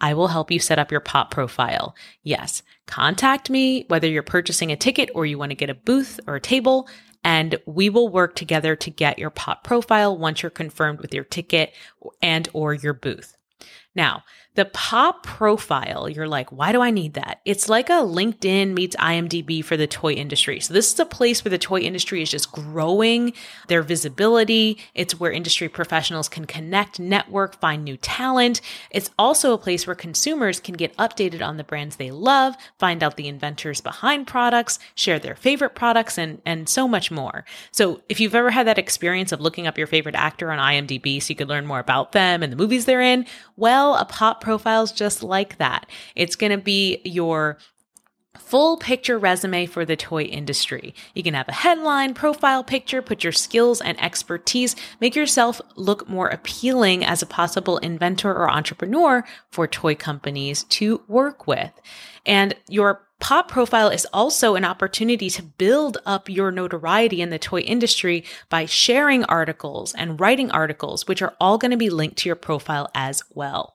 I 0.00 0.14
will 0.14 0.28
help 0.28 0.50
you 0.50 0.58
set 0.58 0.78
up 0.78 0.90
your 0.90 1.00
POP 1.00 1.30
profile. 1.30 1.94
Yes, 2.22 2.62
contact 2.86 3.50
me 3.50 3.84
whether 3.88 4.08
you're 4.08 4.22
purchasing 4.22 4.70
a 4.70 4.76
ticket 4.76 5.10
or 5.14 5.26
you 5.26 5.38
want 5.38 5.50
to 5.50 5.56
get 5.56 5.70
a 5.70 5.74
booth 5.74 6.20
or 6.26 6.36
a 6.36 6.40
table, 6.40 6.88
and 7.24 7.58
we 7.66 7.90
will 7.90 8.08
work 8.08 8.34
together 8.36 8.76
to 8.76 8.90
get 8.90 9.18
your 9.18 9.30
POP 9.30 9.64
profile 9.64 10.16
once 10.16 10.42
you're 10.42 10.50
confirmed 10.50 11.00
with 11.00 11.12
your 11.12 11.24
ticket 11.24 11.74
and 12.22 12.48
or 12.52 12.74
your 12.74 12.94
booth. 12.94 13.36
Now, 13.94 14.22
the 14.58 14.64
pop 14.64 15.22
profile, 15.22 16.08
you're 16.08 16.26
like, 16.26 16.50
why 16.50 16.72
do 16.72 16.80
I 16.80 16.90
need 16.90 17.14
that? 17.14 17.40
It's 17.44 17.68
like 17.68 17.88
a 17.88 18.02
LinkedIn 18.02 18.74
meets 18.74 18.96
IMDb 18.96 19.64
for 19.64 19.76
the 19.76 19.86
toy 19.86 20.14
industry. 20.14 20.58
So, 20.58 20.74
this 20.74 20.92
is 20.92 20.98
a 20.98 21.06
place 21.06 21.44
where 21.44 21.50
the 21.50 21.58
toy 21.58 21.78
industry 21.78 22.22
is 22.22 22.30
just 22.32 22.50
growing 22.50 23.34
their 23.68 23.82
visibility. 23.82 24.78
It's 24.96 25.20
where 25.20 25.30
industry 25.30 25.68
professionals 25.68 26.28
can 26.28 26.44
connect, 26.44 26.98
network, 26.98 27.60
find 27.60 27.84
new 27.84 27.96
talent. 27.98 28.60
It's 28.90 29.10
also 29.16 29.52
a 29.52 29.58
place 29.58 29.86
where 29.86 29.94
consumers 29.94 30.58
can 30.58 30.74
get 30.74 30.96
updated 30.96 31.40
on 31.40 31.56
the 31.56 31.62
brands 31.62 31.94
they 31.94 32.10
love, 32.10 32.56
find 32.80 33.04
out 33.04 33.16
the 33.16 33.28
inventors 33.28 33.80
behind 33.80 34.26
products, 34.26 34.80
share 34.96 35.20
their 35.20 35.36
favorite 35.36 35.76
products, 35.76 36.18
and, 36.18 36.42
and 36.44 36.68
so 36.68 36.88
much 36.88 37.12
more. 37.12 37.44
So, 37.70 38.02
if 38.08 38.18
you've 38.18 38.34
ever 38.34 38.50
had 38.50 38.66
that 38.66 38.76
experience 38.76 39.30
of 39.30 39.40
looking 39.40 39.68
up 39.68 39.78
your 39.78 39.86
favorite 39.86 40.16
actor 40.16 40.50
on 40.50 40.58
IMDb 40.58 41.22
so 41.22 41.28
you 41.28 41.36
could 41.36 41.48
learn 41.48 41.64
more 41.64 41.78
about 41.78 42.10
them 42.10 42.42
and 42.42 42.52
the 42.52 42.56
movies 42.56 42.86
they're 42.86 43.00
in, 43.00 43.24
well, 43.54 43.94
a 43.94 44.04
pop 44.04 44.40
profiles 44.48 44.92
just 44.92 45.22
like 45.22 45.58
that. 45.58 45.84
It's 46.16 46.34
going 46.34 46.52
to 46.52 46.56
be 46.56 47.02
your 47.04 47.58
full 48.38 48.78
picture 48.78 49.18
resume 49.18 49.66
for 49.66 49.84
the 49.84 49.94
toy 49.94 50.22
industry. 50.22 50.94
You 51.12 51.22
can 51.22 51.34
have 51.34 51.50
a 51.50 51.52
headline, 51.52 52.14
profile 52.14 52.64
picture, 52.64 53.02
put 53.02 53.22
your 53.22 53.32
skills 53.34 53.82
and 53.82 54.00
expertise, 54.00 54.74
make 55.02 55.14
yourself 55.14 55.60
look 55.76 56.08
more 56.08 56.28
appealing 56.28 57.04
as 57.04 57.20
a 57.20 57.26
possible 57.26 57.76
inventor 57.76 58.30
or 58.30 58.48
entrepreneur 58.48 59.22
for 59.50 59.66
toy 59.66 59.94
companies 59.94 60.64
to 60.64 61.02
work 61.08 61.46
with. 61.46 61.72
And 62.24 62.54
your 62.70 63.06
Pop 63.20 63.48
profile 63.48 63.88
is 63.88 64.06
also 64.12 64.54
an 64.54 64.64
opportunity 64.64 65.28
to 65.28 65.42
build 65.42 65.98
up 66.06 66.28
your 66.28 66.52
notoriety 66.52 67.20
in 67.20 67.30
the 67.30 67.38
toy 67.38 67.60
industry 67.60 68.24
by 68.48 68.64
sharing 68.64 69.24
articles 69.24 69.92
and 69.92 70.20
writing 70.20 70.52
articles, 70.52 71.08
which 71.08 71.20
are 71.20 71.34
all 71.40 71.58
going 71.58 71.72
to 71.72 71.76
be 71.76 71.90
linked 71.90 72.16
to 72.18 72.28
your 72.28 72.36
profile 72.36 72.88
as 72.94 73.24
well. 73.34 73.74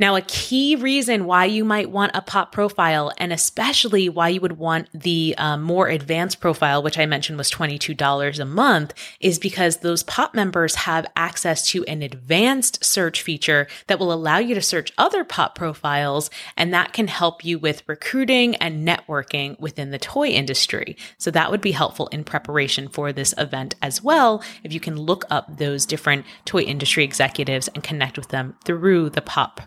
Now, 0.00 0.14
a 0.14 0.22
key 0.22 0.76
reason 0.76 1.24
why 1.24 1.46
you 1.46 1.64
might 1.64 1.90
want 1.90 2.12
a 2.14 2.22
pop 2.22 2.52
profile, 2.52 3.10
and 3.18 3.32
especially 3.32 4.08
why 4.08 4.28
you 4.28 4.40
would 4.40 4.56
want 4.56 4.88
the 4.94 5.34
um, 5.38 5.64
more 5.64 5.88
advanced 5.88 6.38
profile, 6.38 6.84
which 6.84 7.00
I 7.00 7.04
mentioned 7.04 7.36
was 7.36 7.50
$22 7.50 8.38
a 8.38 8.44
month, 8.44 8.94
is 9.18 9.40
because 9.40 9.78
those 9.78 10.04
pop 10.04 10.36
members 10.36 10.76
have 10.76 11.04
access 11.16 11.66
to 11.70 11.84
an 11.86 12.02
advanced 12.02 12.84
search 12.84 13.22
feature 13.22 13.66
that 13.88 13.98
will 13.98 14.12
allow 14.12 14.38
you 14.38 14.54
to 14.54 14.62
search 14.62 14.92
other 14.98 15.24
pop 15.24 15.56
profiles, 15.56 16.30
and 16.56 16.72
that 16.72 16.92
can 16.92 17.08
help 17.08 17.44
you 17.44 17.58
with 17.58 17.82
recruiting 17.88 18.54
and 18.56 18.86
networking 18.86 19.58
within 19.58 19.90
the 19.90 19.98
toy 19.98 20.28
industry. 20.28 20.96
So 21.16 21.32
that 21.32 21.50
would 21.50 21.60
be 21.60 21.72
helpful 21.72 22.06
in 22.08 22.22
preparation 22.22 22.86
for 22.86 23.12
this 23.12 23.34
event 23.36 23.74
as 23.82 24.00
well, 24.00 24.44
if 24.62 24.72
you 24.72 24.78
can 24.78 24.94
look 24.94 25.24
up 25.28 25.56
those 25.56 25.84
different 25.84 26.24
toy 26.44 26.62
industry 26.62 27.02
executives 27.02 27.66
and 27.74 27.82
connect 27.82 28.16
with 28.16 28.28
them 28.28 28.54
through 28.64 29.10
the 29.10 29.20
pop 29.20 29.60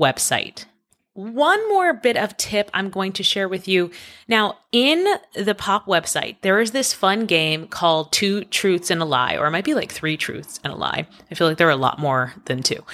website. 0.00 0.64
One 1.14 1.68
more 1.68 1.92
bit 1.92 2.16
of 2.16 2.36
tip 2.36 2.70
I'm 2.72 2.88
going 2.88 3.12
to 3.14 3.22
share 3.22 3.48
with 3.48 3.68
you. 3.68 3.90
Now, 4.28 4.58
in 4.72 5.04
the 5.34 5.54
POP 5.54 5.86
website, 5.86 6.36
there 6.40 6.60
is 6.60 6.70
this 6.70 6.94
fun 6.94 7.26
game 7.26 7.66
called 7.66 8.12
Two 8.12 8.44
Truths 8.44 8.90
and 8.90 9.02
a 9.02 9.04
Lie, 9.04 9.36
or 9.36 9.46
it 9.46 9.50
might 9.50 9.64
be 9.64 9.74
like 9.74 9.92
Three 9.92 10.16
Truths 10.16 10.60
and 10.62 10.72
a 10.72 10.76
Lie. 10.76 11.06
I 11.30 11.34
feel 11.34 11.48
like 11.48 11.58
there 11.58 11.68
are 11.68 11.72
a 11.72 11.76
lot 11.76 11.98
more 11.98 12.32
than 12.46 12.62
two. 12.62 12.84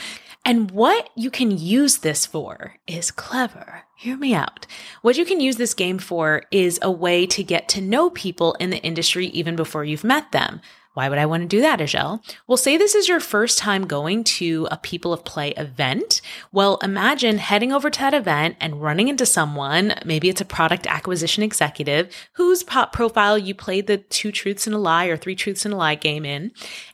And 0.47 0.71
what 0.71 1.11
you 1.14 1.31
can 1.31 1.51
use 1.51 1.99
this 1.99 2.25
for 2.25 2.77
is 2.87 3.11
clever. 3.11 3.83
Hear 3.97 4.16
me 4.16 4.33
out. 4.33 4.66
What 5.03 5.16
you 5.16 5.25
can 5.25 5.40
use 5.40 5.57
this 5.57 5.75
game 5.75 5.99
for 5.99 6.45
is 6.51 6.79
a 6.83 6.90
way 6.90 7.27
to 7.27 7.42
get 7.42 7.69
to 7.71 7.81
know 7.81 8.11
people 8.11 8.55
in 8.55 8.71
the 8.71 8.83
industry 8.83 9.27
even 9.27 9.57
before 9.57 9.85
you've 9.85 10.05
met 10.05 10.33
them. 10.33 10.61
Why 10.96 11.11
would 11.11 11.18
I 11.18 11.26
want 11.26 11.42
to 11.42 11.46
do 11.46 11.61
that, 11.61 11.80
Azhelle? 11.80 12.22
Well, 12.46 12.56
say 12.56 12.78
this 12.78 12.94
is 12.94 13.06
your 13.06 13.20
first 13.20 13.59
time 13.59 13.87
going 13.87 14.24
to 14.24 14.66
a 14.70 14.78
People 14.78 15.12
of 15.12 15.26
Play 15.26 15.50
event. 15.50 16.22
Well, 16.52 16.78
imagine 16.82 17.37
heading 17.37 17.70
over 17.70 17.90
to 17.90 18.00
that 18.00 18.14
event 18.14 18.56
and 18.62 18.80
running 18.80 19.09
into 19.09 19.26
someone, 19.26 19.92
maybe 20.06 20.30
it's 20.30 20.40
a 20.40 20.46
product 20.46 20.87
acquisition 20.87 21.42
executive, 21.42 22.11
whose 22.32 22.62
pop 22.62 22.94
profile 22.94 23.37
you 23.37 23.54
played 23.54 23.88
the 23.88 23.98
two 23.98 24.32
truths 24.32 24.66
and 24.66 24.74
a 24.74 24.78
lie 24.78 25.04
or 25.04 25.18
three 25.18 25.37
truths 25.37 25.66
and 25.66 25.74
a 25.74 25.76
lie 25.76 25.96
game 25.96 26.24
in, 26.24 26.50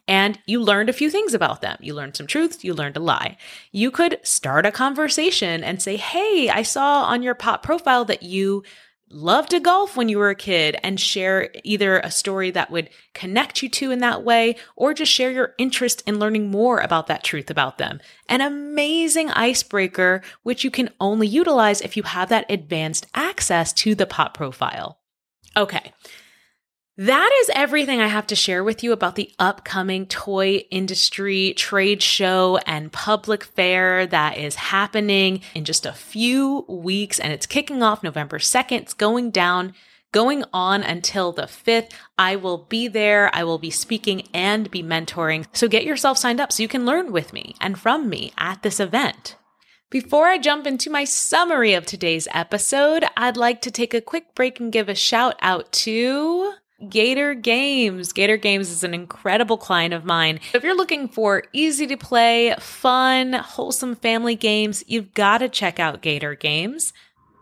and 0.09 0.37
you 0.47 0.61
learned 0.61 0.89
a 0.89 0.93
few 0.93 1.09
things 1.09 1.33
about 1.33 1.61
them. 1.61 1.77
You 1.81 1.95
learned 1.95 2.17
some 2.17 2.27
truths, 2.27 2.65
you 2.65 2.75
learned 2.75 2.97
a 2.97 3.01
lie. 3.01 3.37
You 3.71 3.93
could 3.93 4.19
start 4.25 4.67
a 4.67 4.73
conversation 4.73 5.63
and 5.63 5.81
say, 5.81 5.97
Hey, 5.97 6.49
I 6.49 6.63
saw 6.63 7.05
on 7.05 7.23
your 7.23 7.37
pop 7.37 7.63
profile 7.63 8.05
that 8.07 8.25
you 8.25 8.65
loved 9.13 9.51
to 9.51 9.61
golf 9.61 9.97
when 9.97 10.09
you 10.09 10.19
were 10.19 10.31
a 10.31 10.35
kid 10.35 10.77
and 10.83 10.99
share 10.99 11.51
either 11.65 11.99
a 11.99 12.11
story 12.11 12.51
that 12.51 12.71
would 12.71 12.91
connect 13.15 13.63
you 13.63 13.69
to 13.69 13.91
in 13.91 14.01
that 14.01 14.25
way 14.25 14.57
or 14.77 14.95
just 14.95 15.13
share 15.13 15.31
your 15.31 15.55
interest 15.59 16.03
in 16.07 16.19
learning 16.19 16.51
more 16.51 16.79
about 16.81 17.07
that 17.07 17.23
truth 17.23 17.51
about 17.51 17.79
them. 17.79 18.01
An 18.29 18.41
amazing 18.41 19.31
icebreaker, 19.31 20.23
which 20.43 20.65
you 20.65 20.71
can 20.71 20.91
only 21.01 21.27
utilize 21.27 21.81
if 21.81 21.97
you 21.97 22.03
have 22.05 22.31
that 22.31 22.47
advanced 22.51 23.07
access 23.15 23.73
to 23.75 23.95
the 23.95 24.07
pop 24.07 24.35
profile. 24.35 24.99
Okay. 25.57 25.93
That 26.99 27.31
is 27.41 27.51
everything 27.55 28.03
I 28.03 28.09
have 28.09 28.27
to 28.27 28.37
share 28.37 28.63
with 28.63 28.85
you 28.85 28.93
about 28.93 29.15
the 29.15 29.33
upcoming 29.39 30.05
toy 30.05 30.65
industry 30.71 31.55
trade 31.55 32.03
show 32.03 32.59
and 32.67 32.93
public 32.93 33.45
fair 33.45 34.07
that 34.07 34.37
is 34.37 34.57
happening 34.57 35.41
in 35.55 35.65
just 35.65 35.87
a 35.87 35.95
few 35.95 36.67
weeks. 36.69 37.19
And 37.19 37.33
it's 37.33 37.47
kicking 37.47 37.83
off 37.83 38.03
November 38.03 38.39
2nd. 38.39 38.83
It's 38.83 38.93
going 38.93 39.31
down, 39.31 39.73
going 40.13 40.45
on 40.53 40.83
until 40.83 41.33
the 41.33 41.45
5th. 41.45 41.93
I 42.19 42.37
will 42.37 42.59
be 42.59 42.89
there. 42.89 43.35
I 43.35 43.45
will 43.45 43.59
be 43.59 43.71
speaking 43.71 44.29
and 44.35 44.71
be 44.71 44.83
mentoring. 44.83 45.47
So 45.55 45.69
get 45.69 45.85
yourself 45.85 46.19
signed 46.19 46.43
up 46.43 46.53
so 46.53 46.63
you 46.63 46.69
can 46.69 46.85
learn 46.85 47.11
with 47.11 47.33
me 47.33 47.55
and 47.59 47.79
from 47.79 48.11
me 48.11 48.35
at 48.37 48.63
this 48.63 48.79
event. 48.79 49.37
Before 49.89 50.27
I 50.27 50.37
jump 50.37 50.67
into 50.67 50.91
my 50.91 51.05
summary 51.05 51.73
of 51.73 51.87
today's 51.87 52.29
episode, 52.35 53.07
I'd 53.17 53.39
like 53.39 53.63
to 53.63 53.71
take 53.71 53.95
a 53.95 54.03
quick 54.03 54.35
break 54.35 54.61
and 54.61 54.71
give 54.71 54.91
a 54.91 54.95
shout 54.95 55.37
out 55.41 55.73
to 55.73 56.53
Gator 56.89 57.35
Games. 57.35 58.13
Gator 58.13 58.37
Games 58.37 58.71
is 58.71 58.83
an 58.83 58.95
incredible 58.95 59.57
client 59.57 59.95
of 59.95 60.05
mine. 60.05 60.41
If 60.53 60.63
you're 60.65 60.77
looking 60.77 61.09
for 61.09 61.45
easy 61.53 61.87
to 61.87 61.97
play, 61.97 62.55
fun, 62.59 63.35
wholesome 63.35 63.95
family 63.97 64.35
games, 64.35 64.83
you've 64.87 65.15
got 65.15 65.39
to 65.39 65.49
check 65.49 65.79
out 65.79 66.03
Gator 66.03 66.35
Games 66.35 66.93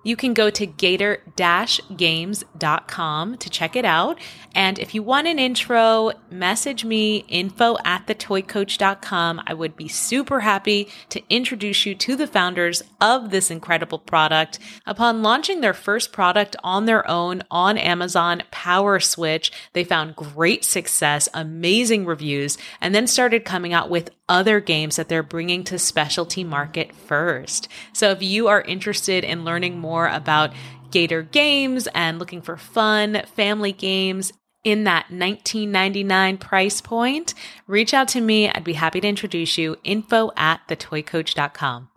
you 0.03 0.17
can 0.17 0.35
go 0.35 0.51
to 0.51 0.67
gator-games.com 0.67 3.37
to 3.37 3.51
check 3.51 3.77
it 3.77 3.85
out. 3.85 4.19
And 4.55 4.79
if 4.79 4.95
you 4.95 5.03
want 5.03 5.27
an 5.27 5.39
intro, 5.39 6.13
message 6.31 6.85
me 6.85 7.19
info 7.29 7.77
at 7.85 8.07
thetoycoach.com. 8.07 9.43
I 9.47 9.55
would 9.55 9.77
be 9.77 9.89
super 9.89 10.41
happy 10.41 10.89
to 11.11 11.23
introduce 11.31 11.87
you 11.87 11.95
to 11.95 12.17
the 12.17 12.27
founders 12.27 12.83
of 13.01 13.31
this 13.31 13.51
incredible 13.51 13.99
product. 13.99 14.59
Upon 14.87 15.23
launching 15.23 15.61
their 15.61 15.75
first 15.75 16.13
product 16.13 16.57
on 16.65 16.87
their 16.87 17.09
own 17.09 17.43
on 17.51 17.79
Amazon, 17.79 18.43
Power 18.51 18.99
Switch, 19.01 19.53
they 19.73 19.85
found 19.85 20.17
great 20.17 20.65
success, 20.65 21.29
amazing 21.35 22.07
reviews, 22.07 22.59
and 22.81 22.95
then 22.95 23.07
started 23.07 23.45
coming 23.45 23.73
out 23.73 23.91
with 23.91 24.11
other 24.29 24.61
games 24.61 24.97
that 24.97 25.09
they're 25.09 25.23
bringing 25.25 25.65
to 25.65 25.79
specialty 25.79 26.45
market 26.45 26.95
first. 26.95 27.69
So 27.93 28.11
if 28.11 28.23
you 28.23 28.47
are 28.47 28.63
interested 28.63 29.25
in 29.25 29.45
learning 29.45 29.79
more 29.79 29.90
about 30.07 30.53
Gator 30.91 31.23
Games 31.23 31.87
and 31.95 32.19
looking 32.19 32.43
for 32.43 32.57
fun 32.57 33.23
family 33.35 33.73
games 33.73 34.33
in 34.63 34.85
that 34.85 35.11
1999 35.11 36.39
price 36.39 36.81
point, 36.81 37.35
reach 37.67 37.95
out 37.95 38.09
to 38.09 38.21
me. 38.21 38.49
I'd 38.49 38.65
be 38.65 38.75
happy 38.75 39.01
to 39.01 39.09
introduce 39.09 39.57
you. 39.57 39.77
Info 39.85 40.33
at 40.37 40.61
thetoycoach.com. 40.69 41.89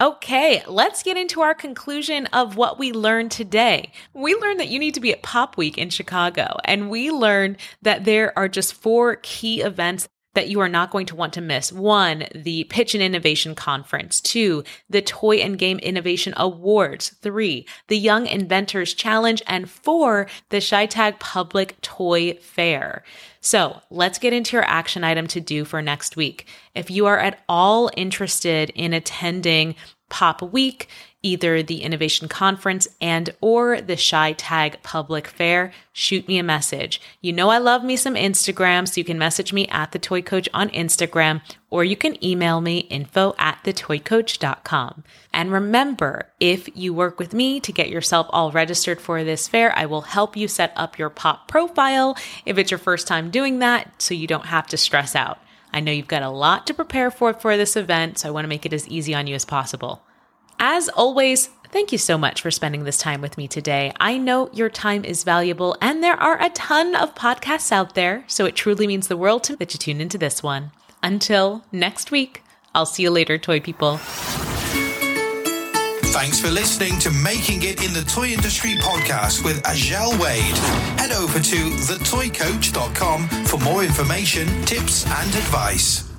Okay, 0.00 0.62
let's 0.66 1.04
get 1.04 1.16
into 1.16 1.40
our 1.40 1.54
conclusion 1.54 2.26
of 2.26 2.56
what 2.56 2.80
we 2.80 2.92
learned 2.92 3.30
today. 3.30 3.92
We 4.12 4.34
learned 4.34 4.58
that 4.58 4.68
you 4.68 4.80
need 4.80 4.94
to 4.94 5.00
be 5.00 5.12
at 5.12 5.22
Pop 5.22 5.56
Week 5.56 5.78
in 5.78 5.88
Chicago, 5.88 6.56
and 6.64 6.90
we 6.90 7.12
learned 7.12 7.58
that 7.82 8.04
there 8.04 8.36
are 8.36 8.48
just 8.48 8.74
four 8.74 9.16
key 9.22 9.62
events 9.62 10.08
that 10.34 10.48
you 10.48 10.60
are 10.60 10.68
not 10.68 10.90
going 10.90 11.06
to 11.06 11.16
want 11.16 11.32
to 11.34 11.40
miss. 11.40 11.72
One, 11.72 12.26
the 12.34 12.64
Pitch 12.64 12.94
and 12.94 13.02
Innovation 13.02 13.54
Conference. 13.54 14.20
Two, 14.20 14.64
the 14.90 15.02
Toy 15.02 15.36
and 15.36 15.58
Game 15.58 15.78
Innovation 15.78 16.34
Awards. 16.36 17.10
Three, 17.22 17.66
the 17.88 17.98
Young 17.98 18.26
Inventors 18.26 18.94
Challenge. 18.94 19.42
And 19.46 19.70
four, 19.70 20.28
the 20.50 20.58
ChiTAG 20.58 21.18
Public 21.18 21.80
Toy 21.80 22.34
Fair. 22.34 23.04
So 23.40 23.80
let's 23.90 24.18
get 24.18 24.32
into 24.32 24.56
your 24.56 24.64
action 24.64 25.04
item 25.04 25.26
to 25.28 25.40
do 25.40 25.64
for 25.64 25.82
next 25.82 26.16
week. 26.16 26.46
If 26.74 26.90
you 26.90 27.06
are 27.06 27.18
at 27.18 27.40
all 27.48 27.90
interested 27.96 28.70
in 28.74 28.92
attending 28.92 29.74
Pop 30.08 30.42
Week, 30.42 30.88
either 31.24 31.62
the 31.62 31.82
innovation 31.82 32.28
conference 32.28 32.86
and 33.00 33.34
or 33.40 33.80
the 33.80 33.94
ChiTAG 33.96 34.82
public 34.82 35.26
fair. 35.26 35.72
Shoot 35.92 36.28
me 36.28 36.38
a 36.38 36.42
message. 36.42 37.00
You 37.20 37.32
know 37.32 37.48
i 37.50 37.58
love 37.58 37.82
me 37.82 37.96
some 37.96 38.14
instagram 38.14 38.86
so 38.86 39.00
you 39.00 39.04
can 39.04 39.18
message 39.18 39.52
me 39.52 39.66
at 39.68 39.92
the 39.92 39.98
toy 39.98 40.22
coach 40.22 40.48
on 40.52 40.68
instagram 40.70 41.40
or 41.70 41.84
you 41.84 41.96
can 41.96 42.22
email 42.24 42.60
me 42.60 42.78
info 42.90 43.34
at 43.38 43.58
thetoycoach.com 43.64 45.04
and 45.32 45.52
remember 45.52 46.28
if 46.38 46.68
you 46.76 46.92
work 46.92 47.18
with 47.18 47.32
me 47.32 47.60
to 47.60 47.72
get 47.72 47.88
yourself 47.88 48.26
all 48.30 48.52
registered 48.52 49.00
for 49.00 49.24
this 49.24 49.48
fair 49.48 49.76
i 49.76 49.86
will 49.86 50.02
help 50.02 50.36
you 50.36 50.46
set 50.46 50.72
up 50.76 50.98
your 50.98 51.10
pop 51.10 51.48
profile 51.48 52.16
if 52.44 52.58
it's 52.58 52.70
your 52.70 52.78
first 52.78 53.06
time 53.06 53.30
doing 53.30 53.58
that 53.60 54.02
so 54.02 54.14
you 54.14 54.26
don't 54.26 54.46
have 54.46 54.66
to 54.68 54.76
stress 54.76 55.16
out. 55.16 55.38
I 55.72 55.80
know 55.80 55.90
you've 55.90 56.06
got 56.06 56.22
a 56.22 56.30
lot 56.30 56.66
to 56.66 56.74
prepare 56.74 57.10
for 57.10 57.32
for 57.34 57.56
this 57.56 57.76
event, 57.76 58.18
so 58.18 58.28
I 58.28 58.30
want 58.30 58.44
to 58.44 58.48
make 58.48 58.64
it 58.64 58.72
as 58.72 58.86
easy 58.88 59.14
on 59.14 59.26
you 59.26 59.34
as 59.34 59.44
possible. 59.44 60.02
As 60.66 60.88
always, 60.88 61.50
thank 61.72 61.92
you 61.92 61.98
so 61.98 62.16
much 62.16 62.40
for 62.40 62.50
spending 62.50 62.84
this 62.84 62.96
time 62.96 63.20
with 63.20 63.36
me 63.36 63.46
today. 63.46 63.92
I 64.00 64.16
know 64.16 64.48
your 64.54 64.70
time 64.70 65.04
is 65.04 65.22
valuable, 65.22 65.76
and 65.78 66.02
there 66.02 66.16
are 66.16 66.40
a 66.40 66.48
ton 66.48 66.94
of 66.94 67.14
podcasts 67.14 67.70
out 67.70 67.94
there, 67.94 68.24
so 68.28 68.46
it 68.46 68.56
truly 68.56 68.86
means 68.86 69.08
the 69.08 69.16
world 69.18 69.44
to 69.44 69.52
me 69.52 69.56
that 69.56 69.74
you 69.74 69.78
tune 69.78 70.00
into 70.00 70.16
this 70.16 70.42
one. 70.42 70.70
Until 71.02 71.66
next 71.70 72.10
week, 72.10 72.42
I'll 72.74 72.86
see 72.86 73.02
you 73.02 73.10
later, 73.10 73.36
toy 73.36 73.60
people. 73.60 73.98
Thanks 76.16 76.40
for 76.40 76.48
listening 76.48 76.98
to 77.00 77.10
Making 77.10 77.62
It 77.62 77.84
in 77.84 77.92
the 77.92 78.04
Toy 78.08 78.28
Industry 78.28 78.76
podcast 78.80 79.44
with 79.44 79.62
Azhelle 79.64 80.18
Wade. 80.18 80.56
Head 80.98 81.12
over 81.12 81.40
to 81.40 81.56
thetoycoach.com 81.56 83.28
for 83.44 83.58
more 83.58 83.84
information, 83.84 84.46
tips, 84.64 85.04
and 85.04 85.28
advice. 85.28 86.10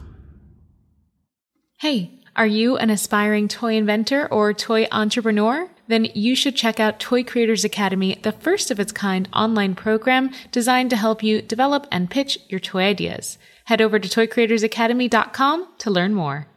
Hey, 1.79 2.19
are 2.35 2.47
you 2.47 2.75
an 2.77 2.89
aspiring 2.89 3.47
toy 3.47 3.75
inventor 3.75 4.27
or 4.31 4.53
toy 4.53 4.87
entrepreneur? 4.91 5.69
Then 5.87 6.05
you 6.13 6.35
should 6.35 6.55
check 6.55 6.79
out 6.79 6.99
Toy 6.99 7.23
Creators 7.23 7.63
Academy, 7.63 8.19
the 8.23 8.31
first 8.33 8.71
of 8.71 8.79
its 8.79 8.91
kind 8.91 9.29
online 9.31 9.75
program 9.75 10.31
designed 10.51 10.89
to 10.89 10.97
help 10.97 11.23
you 11.23 11.41
develop 11.41 11.87
and 11.91 12.09
pitch 12.09 12.39
your 12.49 12.59
toy 12.59 12.83
ideas. 12.83 13.37
Head 13.65 13.81
over 13.81 13.99
to 13.99 14.09
toycreatorsacademy.com 14.09 15.67
to 15.77 15.91
learn 15.91 16.13
more. 16.13 16.47